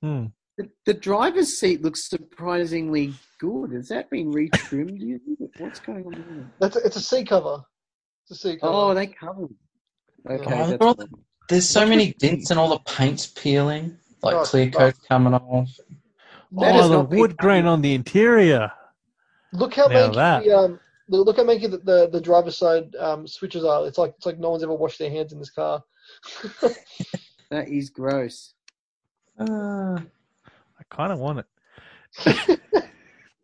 [0.00, 0.26] Hmm.
[0.56, 3.72] The, the driver's seat looks surprisingly good.
[3.72, 5.00] Has that been retrimmed?
[5.00, 5.50] Do you think?
[5.58, 6.46] What's going on there?
[6.60, 7.60] That's a, it's a C cover.
[8.22, 8.72] It's a C cover.
[8.72, 9.50] Oh, they covered.
[10.30, 11.08] Okay, Oh, that's they're all- fine.
[11.48, 14.78] There's so many dents and all the paint's peeling, like Oh, clear oh.
[14.78, 15.70] coat coming off.
[16.52, 18.70] That oh, has the wood grain on the interior.
[19.52, 22.94] Look how Now manky the, um, look look how manky the, the, the driver's side
[22.96, 23.86] um, switches are.
[23.86, 25.82] It's like it's like no one's ever washed their hands in this car.
[27.50, 28.52] That is gross.
[29.40, 32.60] Uh, I kind of want it.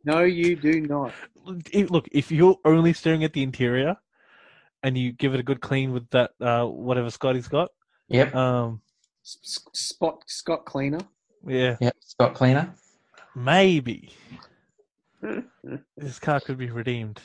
[0.06, 1.12] No, you do not.
[1.46, 3.96] Look, if you're only staring at the interior,
[4.82, 7.70] and you give it a good clean with that uh, whatever Scotty's got,
[8.08, 8.82] yep, um,
[9.24, 11.00] S- s- Spot Scott Cleaner.
[11.46, 11.96] yeah, yep.
[12.00, 12.74] Scott Cleaner.
[13.34, 14.12] maybe
[15.96, 17.20] this car could be redeemed.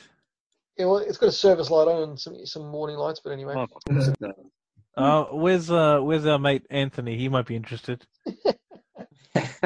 [0.76, 3.54] Yeah, well, it's got a service light on and some some warning lights, but anyway.
[3.56, 4.34] Oh, of course it does.
[4.96, 7.16] Uh, where's uh, where's our mate Anthony?
[7.16, 8.06] He might be interested.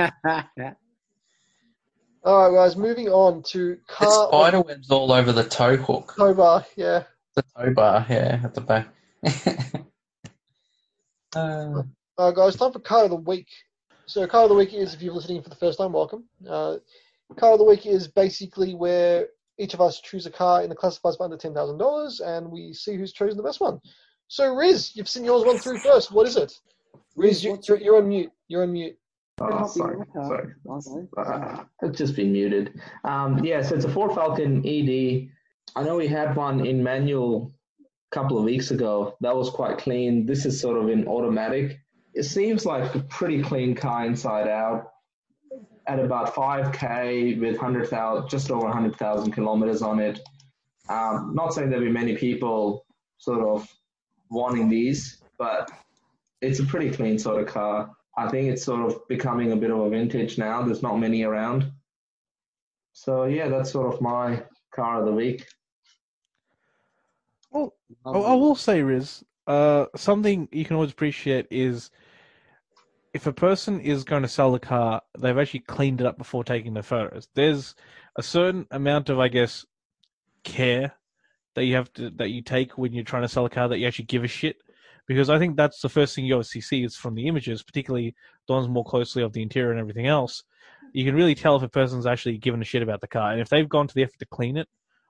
[2.25, 6.15] All right, guys, moving on to There's car spider webs all over the tow hook.
[6.17, 6.65] tow bar.
[6.75, 7.03] Yeah.
[7.35, 8.89] The tow bar, yeah, at the back.
[11.37, 11.85] uh, All
[12.19, 13.49] right, guys, time for car of the week.
[14.07, 16.25] So, car of the week is, if you're listening for the first time, welcome.
[16.49, 16.77] Uh,
[17.35, 19.29] car of the week is basically where
[19.59, 22.51] each of us choose a car in the classifieds for under ten thousand dollars, and
[22.51, 23.81] we see who's chosen the best one.
[24.29, 26.11] So, Riz, you've seen yours one through first.
[26.11, 26.53] What is it?
[27.17, 28.33] Riz, you, what's you're, you're on mute.
[28.49, 28.97] You're on mute.
[29.41, 30.53] Oh, Might sorry, my sorry.
[30.67, 31.09] I know.
[31.17, 32.81] Uh, it's just been muted.
[33.05, 35.29] Um, yeah, so it's a Ford Falcon ED.
[35.77, 39.17] I know we had one in manual a couple of weeks ago.
[39.21, 40.25] That was quite clean.
[40.25, 41.81] This is sort of in automatic.
[42.15, 44.93] It seems like a pretty clean car inside out.
[45.87, 50.21] At about 5k with 100,000, just over 100,000 kilometers on it.
[50.89, 52.87] Um, not saying there'll be many people
[53.19, 53.69] sort of
[54.31, 55.71] wanting these, but
[56.41, 57.91] it's a pretty clean sort of car.
[58.17, 60.63] I think it's sort of becoming a bit of a vintage now.
[60.63, 61.71] There's not many around.
[62.93, 65.47] So yeah, that's sort of my car of the week.
[67.53, 67.73] Oh,
[68.05, 71.91] I will say, Riz, uh, something you can always appreciate is
[73.15, 76.43] if a person is going to sell the car, they've actually cleaned it up before
[76.43, 77.29] taking the photos.
[77.35, 77.77] There's
[78.17, 79.65] a certain amount of, I guess,
[80.43, 80.93] care
[81.55, 83.79] that you have to that you take when you're trying to sell a car that
[83.79, 84.57] you actually give a shit.
[85.07, 88.17] Because I think that's the first thing you obviously see is from the images, particularly
[88.49, 90.43] the ones more closely of the interior and everything else.
[90.93, 93.31] You can really tell if a person's actually given a shit about the car.
[93.31, 94.69] And if they've gone to the effort to clean it,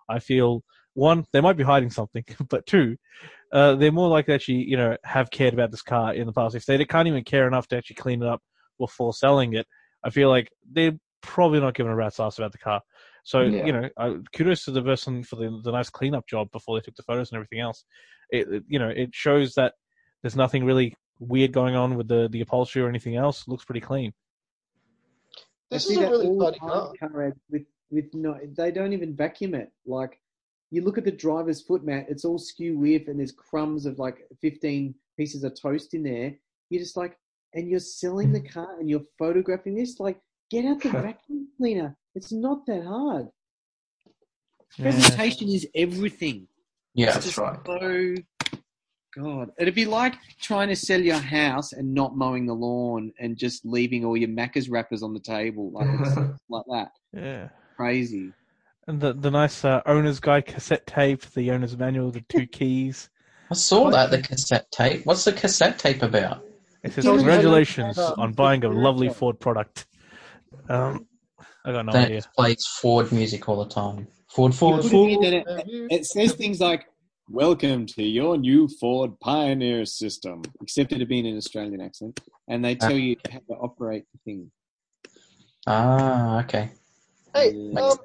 [0.09, 2.98] I feel one, they might be hiding something, but two,
[3.55, 6.32] uh, they're more likely to actually, you know, have cared about this car in the
[6.32, 6.55] past.
[6.57, 8.42] If they can't even care enough to actually clean it up
[8.78, 9.66] before selling it,
[10.05, 12.82] I feel like they're probably not giving a rat's ass about the car.
[13.24, 13.64] So, Yeah.
[13.64, 16.82] you know, uh, kudos to the person for the, the nice cleanup job before they
[16.82, 17.84] took the photos and everything else.
[18.30, 19.74] It, it- you know, it shows that
[20.22, 23.42] there's nothing really weird going on with the, the upholstery or anything else.
[23.42, 24.12] It looks pretty clean.
[25.72, 27.34] I This see is a really all the tidy time, car.
[27.50, 29.70] With with no, they don't even vacuum it.
[29.86, 30.20] Like
[30.74, 34.00] you look at the driver's foot mat, it's all skew with, and there's crumbs of
[34.00, 36.34] like 15 pieces of toast in there.
[36.68, 37.16] You're just like,
[37.54, 38.46] and you're selling the hmm.
[38.46, 40.00] car and you're photographing this.
[40.00, 40.18] Like,
[40.50, 41.96] get out the vacuum cleaner.
[42.16, 43.28] It's not that hard.
[44.80, 46.48] Presentation is everything.
[46.94, 47.58] yeah, It's That's just right.
[47.64, 48.14] So,
[49.16, 53.36] God, it'd be like trying to sell your house and not mowing the lawn and
[53.36, 55.86] just leaving all your Macca's wrappers on the table, like
[56.48, 56.88] like that.
[57.12, 57.48] Yeah.
[57.76, 58.32] Crazy.
[58.87, 63.09] And the the nice uh, owner's guide cassette tape, the owner's manual, the two keys.
[63.51, 65.07] I saw that the cassette tape.
[65.07, 66.45] What's the cassette tape about?
[66.82, 69.87] It says congratulations on buying a lovely Ford product.
[70.68, 71.07] Um,
[71.64, 72.22] I got no That idea.
[72.37, 74.07] plays Ford music all the time.
[74.28, 75.24] Ford, Ford, it Ford.
[75.24, 75.47] it,
[75.91, 76.85] it says things like,
[77.30, 82.20] Welcome to your new Ford Pioneer system, except it had been an Australian accent.
[82.49, 84.51] And they tell you how to operate the thing.
[85.66, 86.70] Ah, okay.
[87.35, 87.80] Hey, Yeah.
[87.80, 87.99] um,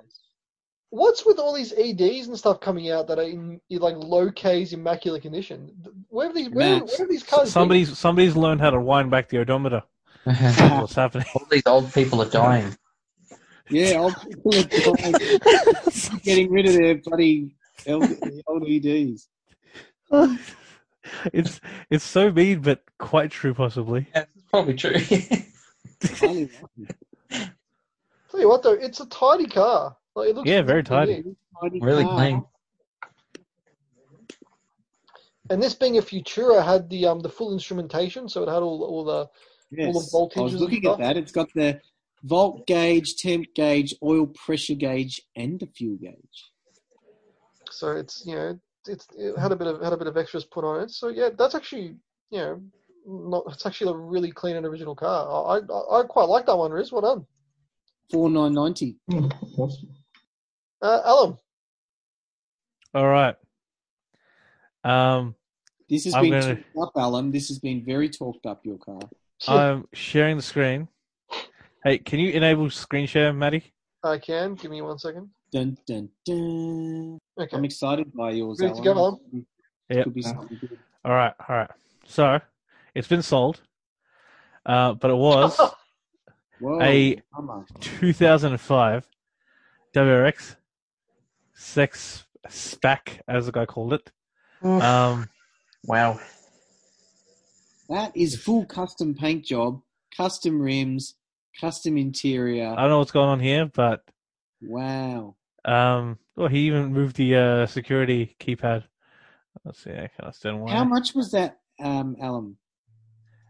[0.90, 4.32] what's with all these EDs and stuff coming out that are in, in like low
[4.32, 5.72] K's immaculate condition?
[6.10, 7.44] Where have these where, Max, where have these cars?
[7.44, 7.52] been?
[7.52, 9.84] Somebody's somebody's learned how to wind back the odometer.
[10.24, 11.28] What's happening.
[11.34, 12.76] All these old people are dying.
[13.70, 15.40] Yeah, old people are dying,
[16.24, 17.56] getting rid of their bloody
[17.88, 18.06] old,
[18.48, 19.28] old EDs.
[21.34, 24.08] it's it's so mean, but quite true, possibly.
[24.14, 25.00] Yeah, it's probably true.
[28.32, 29.96] Tell you what though, it's a tidy car.
[30.20, 31.36] Like, it looks Yeah, very really tidy.
[31.82, 32.16] really car.
[32.18, 32.46] clean.
[35.50, 38.84] And this being a Futura had the um the full instrumentation, so it had all
[38.84, 39.28] all the
[39.72, 39.88] Yes.
[39.94, 41.16] All the voltages I was looking at that.
[41.18, 41.80] It's got the
[42.24, 46.52] volt gauge, temp gauge, oil pressure gauge, and the fuel gauge.
[47.70, 50.44] so it's you know it's it had a bit of had a bit of extras
[50.46, 50.92] put on it.
[50.92, 51.96] So yeah, that's actually
[52.32, 52.62] you know
[53.06, 55.20] not it's actually a really clean and original car.
[55.54, 56.92] I I, I quite like that one, Riz.
[56.92, 57.26] Well done,
[58.12, 58.98] Four nine ninety.
[60.82, 61.38] Uh, Alam.
[62.94, 63.36] All right.
[64.84, 65.36] Um,
[65.90, 67.32] This has I'm been gonna- talked up, Alam.
[67.32, 68.66] This has been very talked up.
[68.66, 69.00] Your car.
[69.48, 70.88] I'm sharing the screen.
[71.84, 73.74] Hey, can you enable screen share, Matty?
[74.04, 74.56] I can.
[74.56, 75.30] Give me one second.
[75.52, 77.18] Dun dun dun.
[77.40, 77.56] Okay.
[77.58, 79.46] I'm excited by yours, Ready to go, Alam?
[79.90, 80.04] Yep.
[80.04, 80.78] Could be something good.
[81.04, 81.70] All right, all right.
[82.06, 82.40] So
[82.94, 83.62] it's been sold,
[84.66, 85.58] uh, but it was
[86.60, 87.22] Whoa, A-
[87.80, 89.08] 2005
[89.96, 90.56] WRX
[91.62, 94.10] Sex spec, as the guy called it.
[94.64, 95.30] Um,
[95.84, 96.18] wow.
[97.90, 99.82] That is full custom paint job,
[100.16, 101.16] custom rims,
[101.60, 102.70] custom interior.
[102.72, 104.04] I don't know what's going on here, but
[104.62, 105.36] Wow.
[105.66, 108.86] um, well, he even moved the uh, security keypad.
[109.66, 110.72] Let's see, I can understand why.
[110.72, 112.56] How much was that, um, Alam?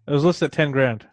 [0.07, 1.05] It was listed at 10 grand.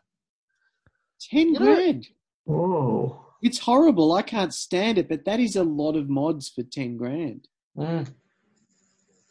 [1.20, 2.06] Ten grand.
[2.44, 3.25] Whoa.
[3.42, 4.12] It's horrible.
[4.12, 7.48] I can't stand it, but that is a lot of mods for ten grand.
[7.76, 8.08] Mm.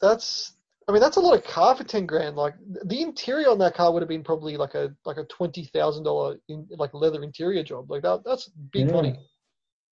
[0.02, 0.54] That's
[0.88, 2.36] I mean that's a lot of car for ten grand.
[2.36, 2.54] Like
[2.86, 6.04] the interior on that car would have been probably like a like a twenty thousand
[6.04, 7.90] dollar in like leather interior job.
[7.90, 8.94] Like that that's big Yeah.
[8.94, 9.16] money.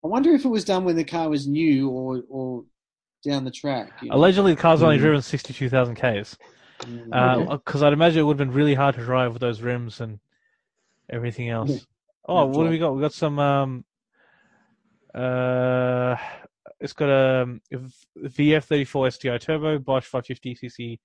[0.04, 2.66] I wonder if it was done when the car was new or or
[3.26, 3.92] down the track.
[4.02, 4.16] you know?
[4.18, 5.02] Allegedly, the car's only Mhm.
[5.02, 6.38] driven 62,000 Ks.
[6.82, 7.50] Mm.
[7.50, 10.20] Because I'd imagine it would have been really hard to drive with those rims and
[11.10, 11.70] everything else.
[11.70, 11.78] Yeah.
[12.28, 12.70] Oh, what do job.
[12.72, 12.92] we got?
[12.96, 13.40] We got some.
[13.40, 13.86] Um,
[15.14, 16.16] uh,
[16.80, 17.62] it's got a um,
[18.18, 21.00] VF34 STI turbo, Bosch 550cc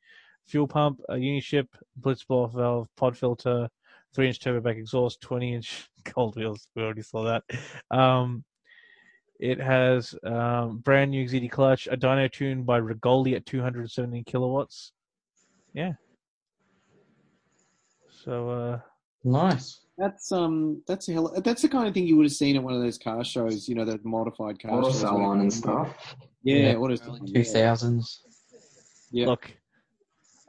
[0.47, 3.69] fuel pump, a Unichip, blitz valve, pod filter,
[4.15, 6.69] three inch turbo back exhaust, 20 inch cold wheels.
[6.75, 7.45] We already saw that.
[7.97, 8.45] Um,
[9.39, 14.93] it has um, brand new ZD clutch, a dyno tune by Regoli at 217 kilowatts.
[15.75, 15.93] Yeah.
[18.25, 18.81] So uh,
[19.25, 19.81] Nice.
[19.99, 22.63] That's um that's a hell that's the kind of thing you would have seen at
[22.63, 25.01] one of those car shows, you know, the modified car Auto shows.
[25.01, 26.15] salon and stuff.
[26.45, 27.27] Yeah, Yeah, auto salon.
[27.27, 28.01] two
[29.11, 29.27] Yeah.
[29.27, 29.53] Look,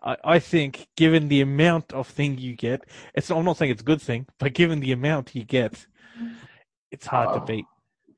[0.03, 2.85] I, I think given the amount of thing you get,
[3.15, 5.87] it's I'm not saying it's a good thing, but given the amount you get,
[6.91, 7.45] it's hard to Oh.
[7.45, 7.65] beat.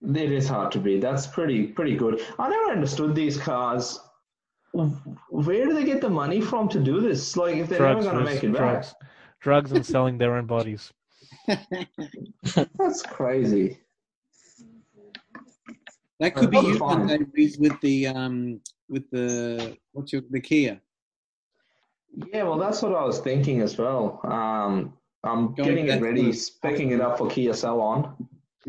[0.04, 1.00] It is hard to beat.
[1.00, 2.20] That's pretty pretty good.
[2.40, 4.00] I never understood these cars.
[5.30, 7.38] Where do they get the money from to do this?
[7.38, 8.94] Like, if they're Drugs, never going to make it back, drugs,
[9.40, 10.92] drugs, and selling their own bodies.
[12.78, 13.80] that's crazy.
[16.20, 17.00] That could be That's you fine.
[17.00, 20.80] one day Riz, with the um with the what's your the Kia.
[22.34, 24.20] Yeah, well, that's what I was thinking as well.
[24.24, 28.28] Um, I'm Going getting it ready, to- specking it up for Kia Salon.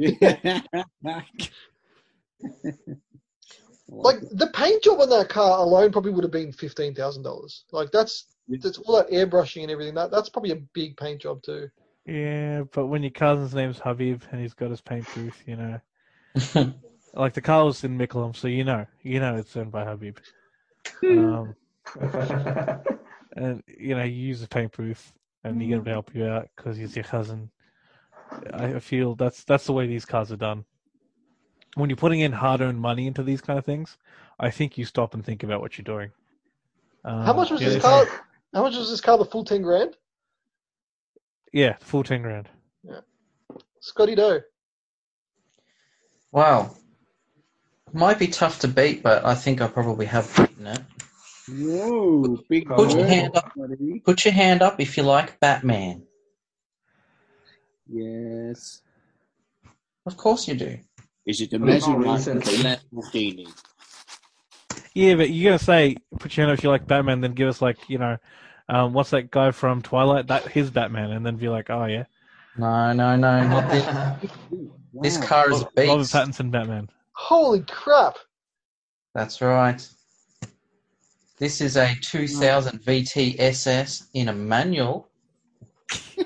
[3.88, 7.64] Like the paint job on that car alone probably would have been fifteen thousand dollars.
[7.72, 8.58] Like that's Yeah.
[8.62, 9.94] that's all that airbrushing and everything.
[9.94, 11.68] That that's probably a big paint job too.
[12.06, 15.80] Yeah, but when your cousin's name's Habib and he's got his paint booth, you know,
[17.14, 20.18] like the car was in Mickleham, so you know, you know it's owned by Habib.
[21.04, 21.54] Um,
[23.36, 25.12] and you know, you use the paint booth,
[25.44, 27.50] and you get him to help you out because he's your cousin.
[28.52, 30.64] I feel that's that's the way these cars are done.
[31.74, 33.96] When you're putting in hard-earned money into these kind of things,
[34.40, 36.10] I think you stop and think about what you're doing.
[37.04, 38.20] Um, How much was yeah, this it's- car?
[38.54, 39.16] How much was this car?
[39.16, 39.96] The full ten grand.
[41.52, 42.48] Yeah, full ten grand.
[43.80, 44.40] Scotty Doe.
[46.30, 46.74] Wow.
[47.92, 50.80] Might be tough to beat, but I think I probably have beaten it.
[51.48, 53.52] Whoa, big Put your hand up.
[54.04, 56.04] Put your hand up if you like Batman.
[57.88, 58.80] Yes.
[60.06, 60.78] Of course you do.
[61.26, 62.54] Is it the Not Maserati recently.
[62.54, 63.52] Lamborghini?
[64.94, 67.48] Yeah, but you're gonna say put your hand up if you like Batman, then give
[67.48, 68.16] us like you know,
[68.72, 70.28] um, what's that guy from Twilight?
[70.28, 72.04] That his Batman, and then be like, oh yeah,
[72.56, 73.70] No, no, no, not
[74.20, 74.30] this.
[75.02, 75.26] This Wow.
[75.26, 76.00] car is a Robert.
[76.06, 76.88] Pattinson Batman.
[77.12, 78.16] Holy crap!
[79.14, 79.86] That's right.
[81.38, 85.10] This is a 2000 VTSS in a manual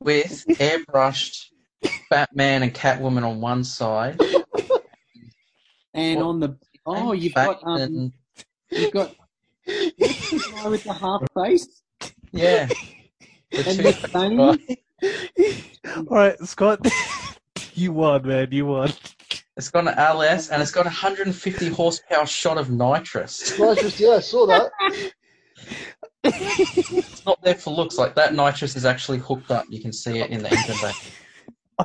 [0.00, 1.46] with airbrushed
[2.10, 4.20] Batman and Catwoman on one side.
[5.94, 8.12] And on the oh, you've got um,
[8.70, 9.14] you've got
[9.66, 10.13] what's the guy
[10.70, 11.82] with the half face
[12.34, 12.68] yeah.
[13.50, 14.40] The and the thing.
[16.08, 16.84] All right, Scott,
[17.74, 18.48] you won, man.
[18.50, 18.92] You won.
[19.56, 23.56] It's got an LS and it's got 150 horsepower shot of nitrous.
[23.56, 24.72] Nitrous, yeah, I saw that.
[26.24, 27.96] It's not there for looks.
[27.96, 29.66] Like that nitrous is actually hooked up.
[29.68, 30.92] You can see it in the engine bay.
[31.78, 31.84] I,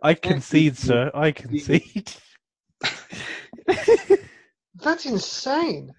[0.00, 1.10] I concede, sir.
[1.12, 2.14] I concede.
[4.76, 5.92] That's insane.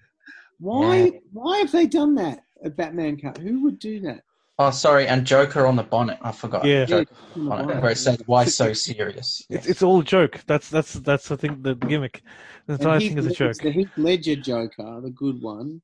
[0.64, 0.96] Why?
[0.96, 1.18] Yeah.
[1.32, 2.40] Why have they done that?
[2.64, 3.34] A Batman car?
[3.38, 4.22] Who would do that?
[4.58, 6.18] Oh, sorry, and Joker on the bonnet.
[6.22, 6.64] I forgot.
[6.64, 6.86] Yeah.
[6.86, 10.40] Joker Yeah, on it, where it says, "Why so serious?" It's, it's all a joke.
[10.46, 11.60] That's that's that's the thing.
[11.60, 12.22] The, the gimmick.
[12.66, 13.56] The entire And thing is a joke.
[13.58, 15.82] The Heath Ledger Joker, the good one.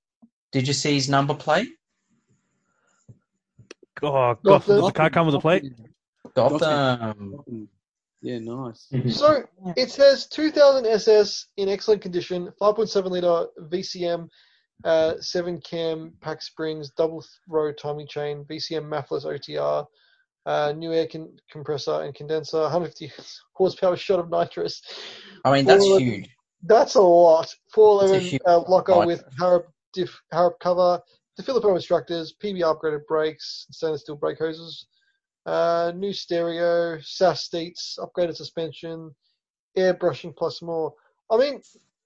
[0.50, 1.68] Did you see his number plate?
[4.02, 4.38] Oh, Gotham.
[4.44, 5.74] God, does the car come with a plate?
[6.34, 6.58] Gotham.
[6.58, 7.68] Gotham.
[8.22, 8.86] Yeah, nice.
[8.92, 9.10] Mm-hmm.
[9.10, 9.44] So
[9.76, 14.28] it says 2000 SS in excellent condition, 5.7 liter VCM,
[14.84, 19.86] uh, 7 cam pack springs, double th- row timing chain, VCM maffless OTR,
[20.46, 23.12] uh, new air con- compressor and condenser, 150
[23.54, 24.82] horsepower shot of nitrous.
[25.44, 26.30] I mean, that's Well, huge.
[26.62, 27.40] That's a lot.
[27.42, 29.06] That's a 411 uh, locker nitrous.
[29.06, 31.00] with Harrop, diff, Harrop cover,
[31.36, 34.86] the Filipino instructors, PB upgraded brakes, stainless steel brake hoses,
[35.46, 39.14] uh, new stereo, SAS seats, upgraded suspension,
[39.76, 40.92] air brushing plus more.
[41.30, 41.62] I mean,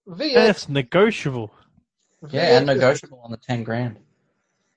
[0.08, 0.34] VX.
[0.34, 1.52] That's negotiable.
[2.30, 3.98] Yeah, and negotiable on the ten grand.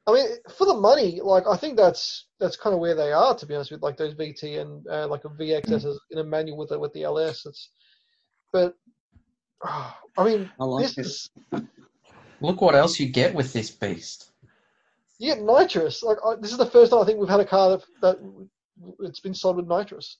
[0.07, 0.25] I mean,
[0.57, 3.55] for the money, like I think that's that's kind of where they are, to be
[3.55, 6.71] honest with like those VT and uh, like a VXS is in a manual with
[6.71, 7.45] it with the LS.
[7.45, 7.69] It's,
[8.53, 8.75] but
[9.63, 11.01] I mean, I like this it.
[11.01, 11.29] is
[12.39, 14.31] Look what else you get with this beast.
[15.19, 16.03] you get nitrous.
[16.03, 18.17] Like I, this is the first time I think we've had a car that, that
[18.99, 20.17] it's been sold with nitrous.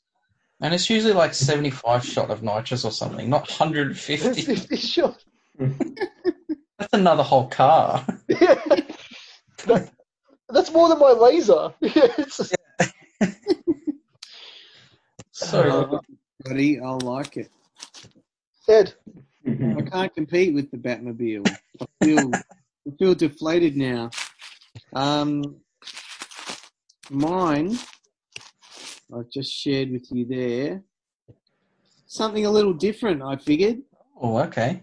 [0.60, 4.42] And it's usually like 75 shot of nitrous or something, not 150.
[4.56, 5.24] 50 shot.
[6.98, 8.06] That's another whole car.
[8.28, 8.56] Yeah.
[9.66, 9.92] That-
[10.50, 11.74] that's more than my laser.
[11.82, 12.40] Yeah, it's,
[15.32, 16.00] So,
[16.46, 17.50] Buddy, I like it.
[18.70, 18.94] Ed,
[19.46, 21.48] I can't compete with the Batmobile.
[21.82, 24.10] I feel I feel deflated now.
[24.94, 25.58] Um,
[27.10, 27.78] mine,
[29.16, 30.82] I've just shared with you there.
[32.08, 33.80] Something a little different, I figured.
[34.22, 34.82] oh, okay.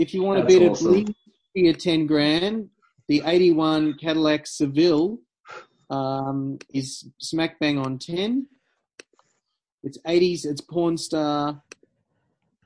[0.00, 0.86] If you want a That's bit awesome.
[0.86, 1.14] of
[1.54, 2.70] lean at 10 grand,
[3.06, 5.18] the 81 Cadillac Seville
[5.90, 8.46] um, is smack bang on 10.
[9.82, 11.62] It's 80s, it's porn star,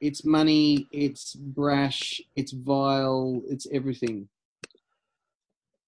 [0.00, 4.28] it's money, it's brash, it's vile, it's everything.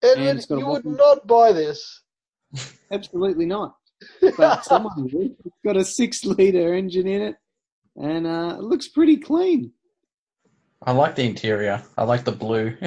[0.02, 2.02] Edward, it's got a you would whopping- not buy this.
[2.90, 3.76] Absolutely not.
[4.36, 5.36] But someone would.
[5.44, 7.36] It's got a six litre engine in it
[7.94, 9.70] and uh, it looks pretty clean.
[10.82, 11.82] I like the interior.
[11.96, 12.76] I like the blue.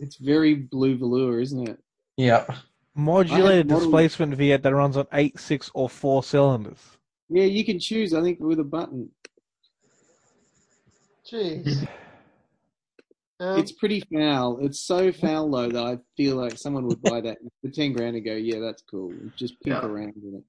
[0.00, 1.78] It's very blue velour, isn't it?
[2.16, 2.50] yep.
[2.96, 6.80] Modulated model- displacement V8 that runs on eight, six, or four cylinders.
[7.28, 9.08] Yeah, you can choose, I think, with a button.
[11.30, 11.86] Jeez.
[13.40, 14.58] Um, It's pretty foul.
[14.66, 18.16] It's so foul though that I feel like someone would buy that for ten grand
[18.16, 19.88] and go, "Yeah, that's cool." Just pimp Yeah.
[19.88, 20.44] around with it.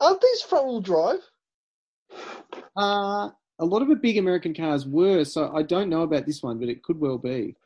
[0.00, 1.20] aren't these front wheel drive?
[2.76, 6.42] Uh a lot of the big American cars were, so I don't know about this
[6.42, 7.56] one, but it could well be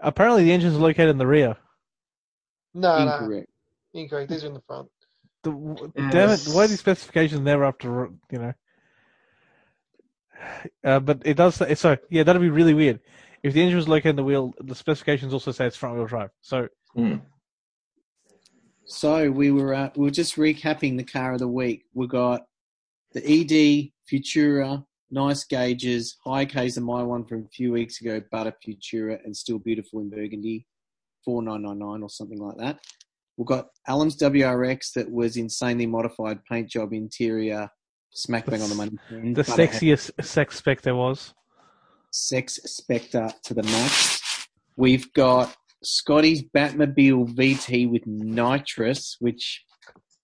[0.00, 1.56] Apparently, the engine's located in the rear.
[2.74, 3.48] No, no, incorrect.
[3.94, 4.30] incorrect.
[4.30, 4.88] These are in the front.
[5.44, 6.46] The, Damn it!
[6.48, 8.52] Why are these specifications never up to you know?
[10.84, 11.54] Uh, but it does.
[11.54, 13.00] Say, so yeah, that'd be really weird
[13.42, 14.52] if the engine was located in the wheel.
[14.60, 16.30] The specifications also say it's front wheel drive.
[16.42, 16.68] So
[18.84, 21.84] So we were uh, we were just recapping the car of the week.
[21.94, 22.42] We got
[23.12, 28.20] the ED Futura, nice gauges, high K's and my one from a few weeks ago,
[28.30, 30.66] Butter Futura, and still beautiful in Burgundy,
[31.24, 32.80] four nine nine nine or something like that.
[33.36, 37.68] We've got Alam's WRX that was insanely modified paint job interior,
[38.12, 38.92] smack bang on the money.
[39.10, 41.34] The sexiest sex spec there was.
[42.12, 44.46] Sex Spectre to the max.
[44.76, 45.52] We've got
[45.82, 49.64] Scotty's Batmobile VT with nitrous, which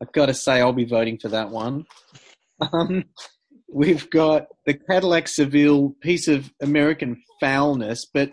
[0.00, 1.86] I've got to say I'll be voting for that one.
[2.74, 3.04] Um,
[3.72, 8.32] we've got the Cadillac Seville piece of American foulness, but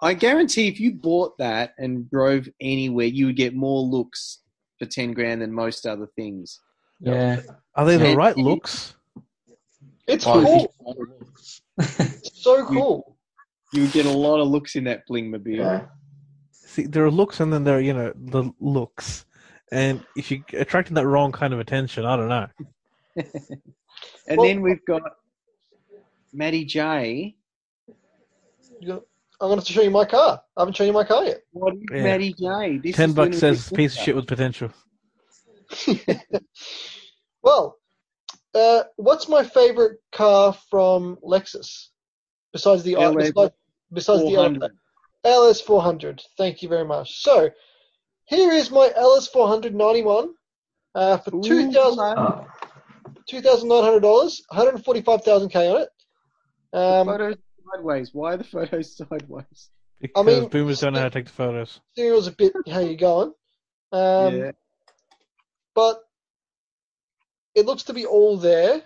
[0.00, 4.40] I guarantee if you bought that and drove anywhere, you would get more looks
[4.78, 6.60] for ten grand than most other things.
[7.00, 7.40] Yeah.
[7.74, 8.94] Are they the right looks?
[10.06, 10.72] It's cool.
[11.78, 13.16] It's so cool.
[13.72, 15.56] You would get a lot of looks in that Blingmobile.
[15.56, 15.86] Yeah.
[16.50, 19.24] See, there are looks and then there are, you know, the looks.
[19.70, 22.46] And if you're attracting that wrong kind of attention, I don't know.
[24.26, 25.02] And well, then we've got
[26.32, 27.36] Matty J.
[28.82, 29.00] I'm
[29.48, 30.40] going to, show you my car.
[30.56, 31.40] I haven't shown you my car yet.
[31.52, 32.02] What is yeah.
[32.02, 32.78] Matty J?
[32.78, 34.70] This Ten bucks says piece of shit with potential.
[37.42, 37.76] well,
[38.54, 41.88] uh, what's my favorite car from Lexus
[42.52, 43.54] besides the LA, besides,
[43.92, 44.70] besides the
[45.24, 46.22] LS 400?
[46.36, 47.22] Thank you very much.
[47.22, 47.50] So,
[48.26, 50.34] here is my LS 491
[50.94, 51.98] uh, for Ooh, 2000.
[52.00, 52.44] Ah.
[53.30, 55.88] $2,900, 145,000K on it.
[56.72, 57.36] Um, photos
[57.70, 58.10] sideways.
[58.12, 59.70] Why are the photos sideways?
[60.00, 61.80] Because I mean, boomers don't know how to take the photos.
[61.96, 63.32] Serial's a bit how you going.
[63.92, 64.50] Um, yeah.
[65.74, 66.00] But
[67.54, 68.82] it looks to be all there.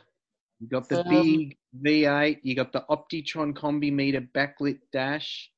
[0.60, 2.40] You got the um, big V8.
[2.42, 5.50] You got the Optitron Combi Meter backlit dash.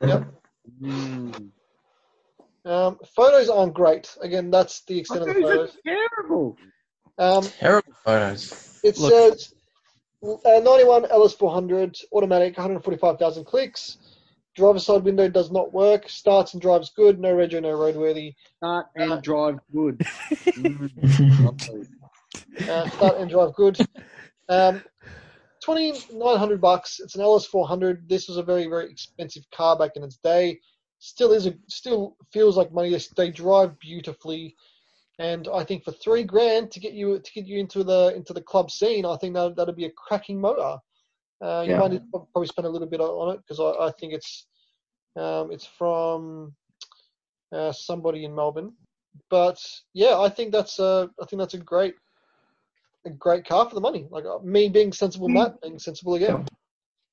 [0.00, 0.32] Yep.
[0.80, 1.50] Mm.
[2.64, 4.14] Um, photos aren't great.
[4.20, 5.70] Again, that's the extent photos of the photos.
[5.70, 6.56] Are terrible.
[7.18, 8.80] Um, Terrible photos.
[8.82, 9.12] it Look.
[9.12, 9.54] says
[10.24, 13.98] uh, 91 LS400 automatic, 145,000 clicks.
[14.54, 16.08] Driver side window does not work.
[16.08, 17.18] Starts and drives good.
[17.18, 18.34] No rego, no roadworthy.
[18.58, 19.98] Start and Uh, drive good.
[20.58, 20.90] Mm.
[21.44, 21.86] Lovely.
[22.68, 23.78] Uh, start and drive good.
[24.50, 24.82] Um,
[25.64, 27.00] 2900 bucks.
[27.00, 28.08] It's an LS400.
[28.08, 30.60] This was a very very expensive car back in its day.
[30.98, 32.90] Still is a still feels like money.
[32.90, 34.54] They, they drive beautifully,
[35.22, 38.32] and I think for three grand to get you to get you into the into
[38.32, 40.78] the club scene, I think that that'd be a cracking motor.
[41.40, 41.78] Uh, you Yeah.
[41.78, 44.46] might need to probably spend a little bit on it because I, I think it's
[45.16, 46.54] um, it's from
[47.52, 48.72] uh, somebody in Melbourne.
[49.30, 49.58] But
[49.94, 51.94] yeah, I think that's a I think that's a great
[53.06, 54.08] a great car for the money.
[54.10, 56.44] Like uh, me being sensible, Matt being sensible again.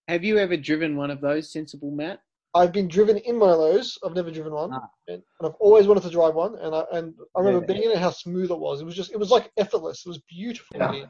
[0.08, 2.22] Have you ever driven one of those, Sensible Matt?
[2.56, 3.98] I've been driven in one of those.
[4.04, 4.90] I've never driven one, Ah.
[5.08, 6.56] and, I've always wanted to drive one.
[6.56, 7.74] And I and I remember Yeah.
[7.80, 8.82] being in it, how smooth it was.
[8.82, 10.06] It was just it was like effortless.
[10.06, 10.78] It was beautiful.
[10.78, 11.06] Yeah.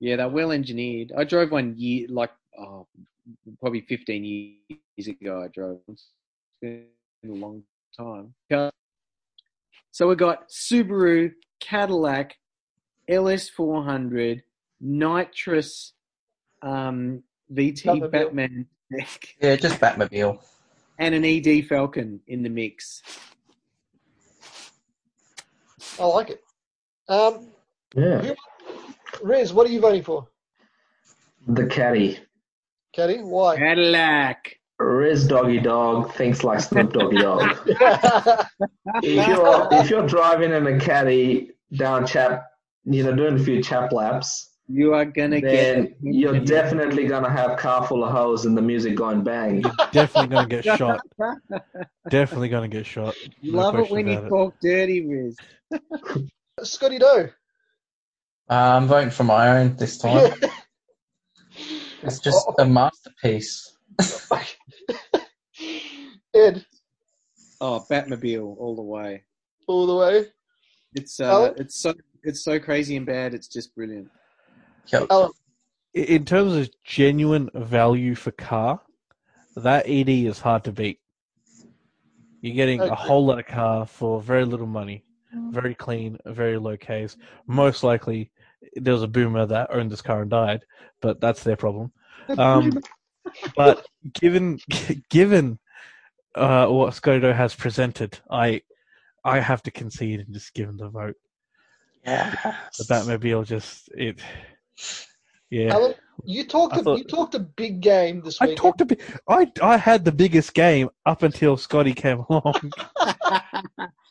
[0.00, 1.12] Yeah, they're well engineered.
[1.16, 2.86] I drove one year, like oh,
[3.60, 5.42] probably 15 years ago.
[5.42, 5.80] I drove.
[5.88, 6.10] It's
[6.60, 6.86] been
[7.24, 7.62] a long
[7.96, 8.34] time.
[9.92, 12.36] So we got Subaru, Cadillac,
[13.10, 14.42] LS400,
[14.80, 15.92] nitrous,
[16.62, 18.66] um, VT Batmobile.
[18.92, 19.06] Batman,
[19.40, 20.38] Yeah, just Batmobile.
[20.98, 23.02] and an ED Falcon in the mix.
[26.00, 26.42] I like it.
[27.08, 27.48] Um,
[27.94, 28.32] yeah.
[29.22, 30.28] Riz, what are you voting for?
[31.46, 32.18] The caddy.
[32.94, 33.56] Caddy, why?
[33.56, 34.58] Cadillac.
[34.78, 37.56] Riz Doggy Dog thinks like Snoop Doggy Dog.
[39.02, 42.46] if you're if you're driving in a caddy down chap,
[42.84, 45.96] you know, doing a few chap laps, You are gonna then get.
[46.00, 49.60] you're definitely gonna have car full of hoes and the music going bang.
[49.60, 51.00] You're definitely going to get shot.
[52.08, 53.14] Definitely going to get shot.
[53.42, 54.28] No Love it when you about it.
[54.30, 55.36] talk dirty, Riz.
[56.62, 57.28] Scotty Doe.
[58.48, 60.32] Uh, I'm voting for my own this time.
[62.04, 63.76] It's just a masterpiece.
[66.34, 66.64] Ed,
[67.60, 69.22] Oh, Batmobile all the way.
[69.68, 70.26] all the way.
[70.94, 71.54] It's uh, Alam?
[71.58, 71.94] it's so
[72.24, 73.34] it's so crazy and bad.
[73.34, 74.08] It's just brilliant.
[74.88, 75.06] Yep.
[75.10, 75.32] Alam,
[75.94, 78.80] In terms of genuine value for car,
[79.56, 80.98] that ED is hard to beat.
[82.40, 83.06] You're getting I a agree.
[83.06, 87.16] whole lot of car for very little money, very clean, very low Ks.
[87.46, 88.30] Most likely,
[88.74, 90.64] there was a boomer that owned this car and died,
[91.00, 91.92] but that's their problem.
[92.36, 92.72] Um,
[93.56, 94.58] but given
[95.08, 95.58] given
[96.34, 98.62] uh, what Scotty has presented, I
[99.24, 101.16] I have to concede and just give them the vote.
[102.04, 102.56] Yeah.
[102.78, 104.18] The Batmobile just it,
[105.50, 105.76] yeah.
[105.76, 105.94] Alam,
[106.24, 108.50] you talked I a, thought- you talked a big game this week.
[108.50, 109.00] I talked a bit.
[109.28, 112.72] I I had the biggest game up until Scotty came along.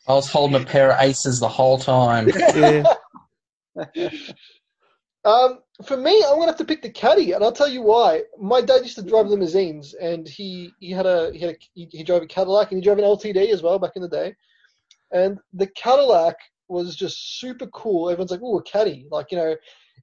[0.07, 2.27] I was holding a pair of aces the whole time.
[2.55, 2.83] yeah.
[5.23, 8.23] Um, for me, I'm gonna have to pick the caddy, and I'll tell you why.
[8.39, 11.88] My dad used to drive limousines, and he he had a he had a, he,
[11.91, 14.35] he drove a Cadillac, and he drove an LTD as well back in the day.
[15.11, 18.09] And the Cadillac was just super cool.
[18.09, 19.55] Everyone's like, "Oh, a caddy!" Like you know,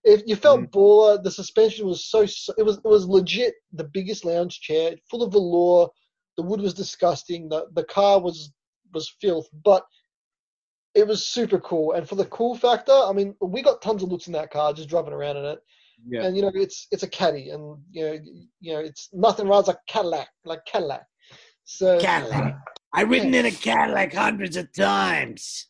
[0.05, 0.71] if you felt mm.
[0.71, 4.95] baller, the suspension was so, so it was it was legit the biggest lounge chair,
[5.11, 5.89] full of velour.
[6.37, 7.49] The wood was disgusting.
[7.49, 8.53] The the car was
[8.93, 9.85] was filth, but
[10.95, 11.93] it was super cool.
[11.93, 14.73] And for the cool factor, I mean, we got tons of looks in that car
[14.73, 15.59] just driving around in it.
[16.07, 16.25] Yeah.
[16.25, 18.19] And you know, it's it's a caddy, and you know,
[18.61, 21.05] you know, it's nothing rides like Cadillac, like Cadillac.
[21.65, 22.57] So Cadillac.
[22.95, 25.69] I've ridden in a Cadillac hundreds of times.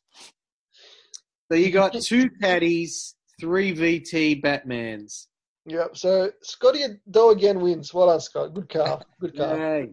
[1.51, 5.27] So you got two caddies, three VT Batmans.
[5.67, 5.87] yeah.
[5.93, 7.93] So Scotty Doe again wins.
[7.95, 8.55] Well done, Scott.
[8.55, 9.01] Good car.
[9.21, 9.57] Good car.
[9.59, 9.93] Yay.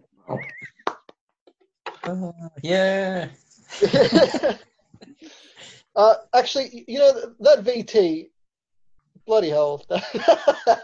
[2.04, 2.32] Uh,
[2.62, 3.28] yeah.
[5.96, 8.28] uh, actually, you know that VT,
[9.26, 9.84] bloody hell.
[9.90, 10.82] It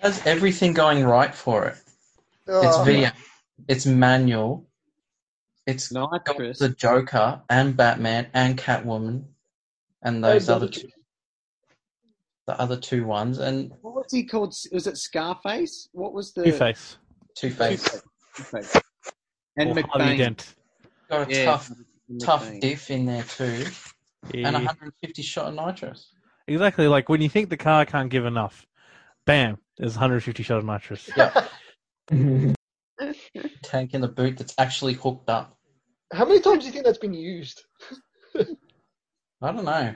[0.00, 1.76] has everything going right for it.
[2.46, 3.06] It's Oh, V.
[3.68, 4.66] It's manual.
[5.66, 6.58] It's Nitrous.
[6.58, 9.24] the Joker and Batman and Catwoman
[10.02, 10.88] and Hey, those other two,
[12.48, 14.54] the other two ones, and What was he called?
[14.72, 15.90] Was it Scarface?
[15.92, 16.96] What was the Two Face.
[17.36, 18.00] Two Face.
[18.34, 18.74] Two-Face.
[19.58, 20.16] And Or Harvey McBain.
[20.16, 20.54] Dent.
[21.10, 21.70] Got a Yeah, tough,
[22.22, 22.60] tough McBain.
[22.62, 23.66] diff in there too,
[24.32, 24.50] and Yeah.
[24.52, 26.10] 150 shot of nitrous.
[26.46, 26.88] Exactly.
[26.88, 28.66] Like when you think the car can't give enough,
[29.26, 31.10] bam, there's 150 shot of nitrous.
[31.14, 31.46] Yeah,
[33.62, 35.58] tank in the boot that's actually hooked up.
[36.14, 37.62] How many times do you think that's been used?
[38.34, 39.94] I don't know.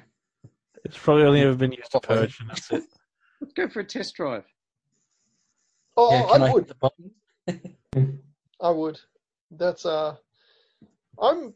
[0.85, 2.83] It's probably only ever been used to purge, and that's it.
[3.41, 4.45] Let's go for a test drive.
[5.97, 6.67] Oh, yeah, I can I, would.
[6.67, 6.79] hit
[7.47, 8.23] the button?
[8.61, 8.99] I would.
[9.51, 10.17] That's uh,
[11.21, 11.55] I'm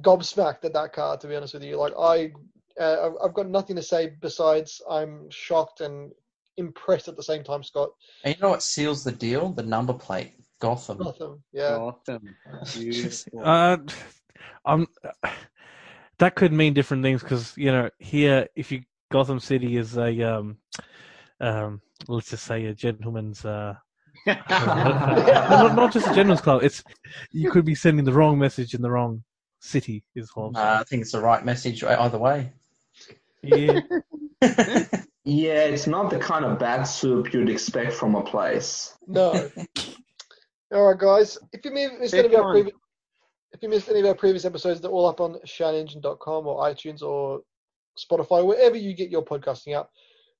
[0.00, 1.16] gobsmacked at that car.
[1.18, 2.32] To be honest with you, like I,
[2.80, 6.12] uh, I've- I've got nothing to say besides I'm shocked and
[6.56, 7.62] impressed at the same time.
[7.62, 7.90] Scott,
[8.24, 9.50] And you know what seals the deal?
[9.50, 10.98] The number plate, Gotham.
[10.98, 11.76] Gotham, yeah.
[11.76, 12.34] Awesome.
[12.74, 13.42] Beautiful.
[13.44, 13.76] Uh,
[14.64, 14.86] I'm.
[16.18, 20.22] That could mean different things because you know here, if you Gotham City is a
[20.22, 20.58] um,
[21.40, 23.44] um, let's just say a gentleman's.
[23.44, 23.74] Uh,
[24.26, 26.62] not, not just a gentleman's club.
[26.62, 26.82] It's
[27.30, 29.22] you could be sending the wrong message in the wrong
[29.60, 30.04] city.
[30.14, 30.56] Is what I'm.
[30.56, 32.52] Uh, I think it's the right message either way.
[33.42, 33.80] yeah.
[35.30, 38.96] Yeah, it's not the kind of bad soup you'd expect from a place.
[39.06, 39.50] No.
[40.72, 41.36] All right, guys.
[41.52, 42.52] If you mi- missed any of Fair our time.
[42.54, 42.76] previous,
[43.52, 47.02] if you missed any of our previous episodes, they're all up on shoutengine.com or iTunes
[47.02, 47.40] or
[47.98, 49.90] Spotify, wherever you get your podcasting up.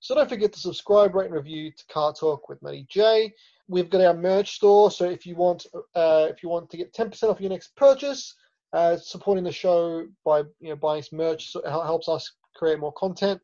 [0.01, 3.33] So don't forget to subscribe, rate, and review to Car Torque with Matty J.
[3.67, 6.95] We've got our merch store, so if you want, uh, if you want to get
[6.95, 8.35] ten percent off your next purchase,
[8.73, 12.93] uh, supporting the show by you know buying some merch so helps us create more
[12.93, 13.41] content.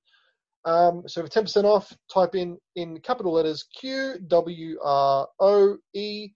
[0.65, 5.77] Um, so for ten percent off, type in in capital letters Q W R O
[5.93, 6.31] E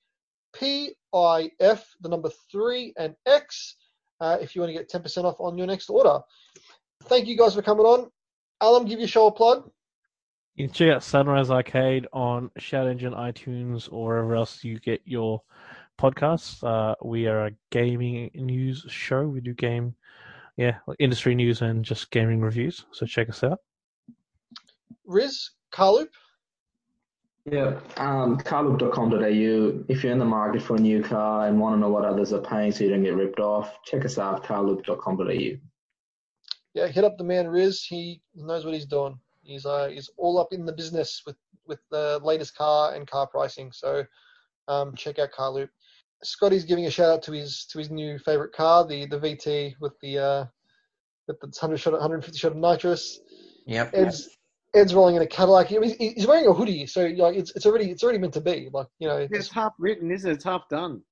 [0.55, 3.77] P I F, the number three and X,
[4.21, 6.21] uh, if you want to get ten percent off on your next order.
[7.05, 8.11] Thank you guys for coming on.
[8.61, 9.71] Alam, give your show a plug.
[10.57, 15.01] You can check out Sunrise Arcade on Shout Engine, iTunes, or wherever else you get
[15.05, 15.41] your
[15.97, 16.65] podcasts.
[16.65, 19.23] Uh, we are a gaming news show.
[19.29, 19.95] We do game,
[20.57, 22.87] yeah, industry news and just gaming reviews.
[22.91, 23.61] So check us out.
[25.07, 26.09] Riz, Carloop.
[27.51, 29.85] Yeah, um, carloop.com.au.
[29.89, 32.33] If you're in the market for a new car and want to know what others
[32.33, 35.59] are paying so you don't get ripped off, check us out, carloop.com.au.
[36.75, 37.83] Yeah, hit up the man Riz.
[37.83, 39.19] He knows what he's doing.
[39.43, 43.27] He's uh he's all up in the business with with the latest car and car
[43.27, 43.73] pricing.
[43.73, 44.05] So
[44.69, 45.69] um, check out Carloop.
[46.23, 49.75] Scotty's giving a shout out to his to his new favorite car, the the VT
[49.81, 50.45] with the uh
[51.27, 53.21] with the 100 shot 150 shot of nitrous.
[53.67, 53.91] Yep.
[53.95, 54.38] Ed's
[54.75, 55.73] Ed's rolling in a Cadillac.
[55.73, 58.35] I mean, he's he's wearing a hoodie, so like it's it's already it's already meant
[58.35, 58.69] to be.
[58.73, 60.35] Like you know, It's it's, half written, isn't it?
[60.35, 61.03] It's half done.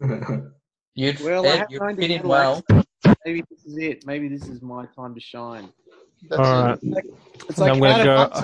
[0.94, 2.62] You'd, Well, I Ed, have you'd known fit the in well.
[3.24, 4.06] Maybe this is it.
[4.06, 5.68] Maybe this is my time to shine.
[6.28, 6.78] that's All it.
[6.84, 7.04] right.
[7.48, 8.40] It's uh, I'm gonna go- months,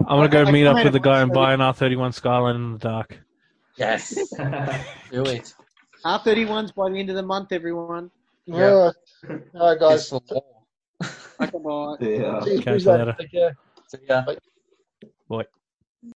[0.00, 2.56] I'm gonna go I- I meet up with the guy and buy an R31 Skyline
[2.56, 3.18] in the dark.
[3.76, 4.14] Yes.
[5.10, 5.54] Do it.
[6.04, 8.10] R31's by the end of the month, everyone.
[8.46, 8.90] Yeah.
[9.54, 10.12] All right, guys.
[11.40, 11.96] It's the law.
[11.96, 12.10] Bye, bye.
[12.10, 12.40] yeah.
[12.44, 13.16] See you Catch you later.
[13.18, 13.56] Take care.
[13.88, 14.24] See ya.
[15.28, 15.44] Boy.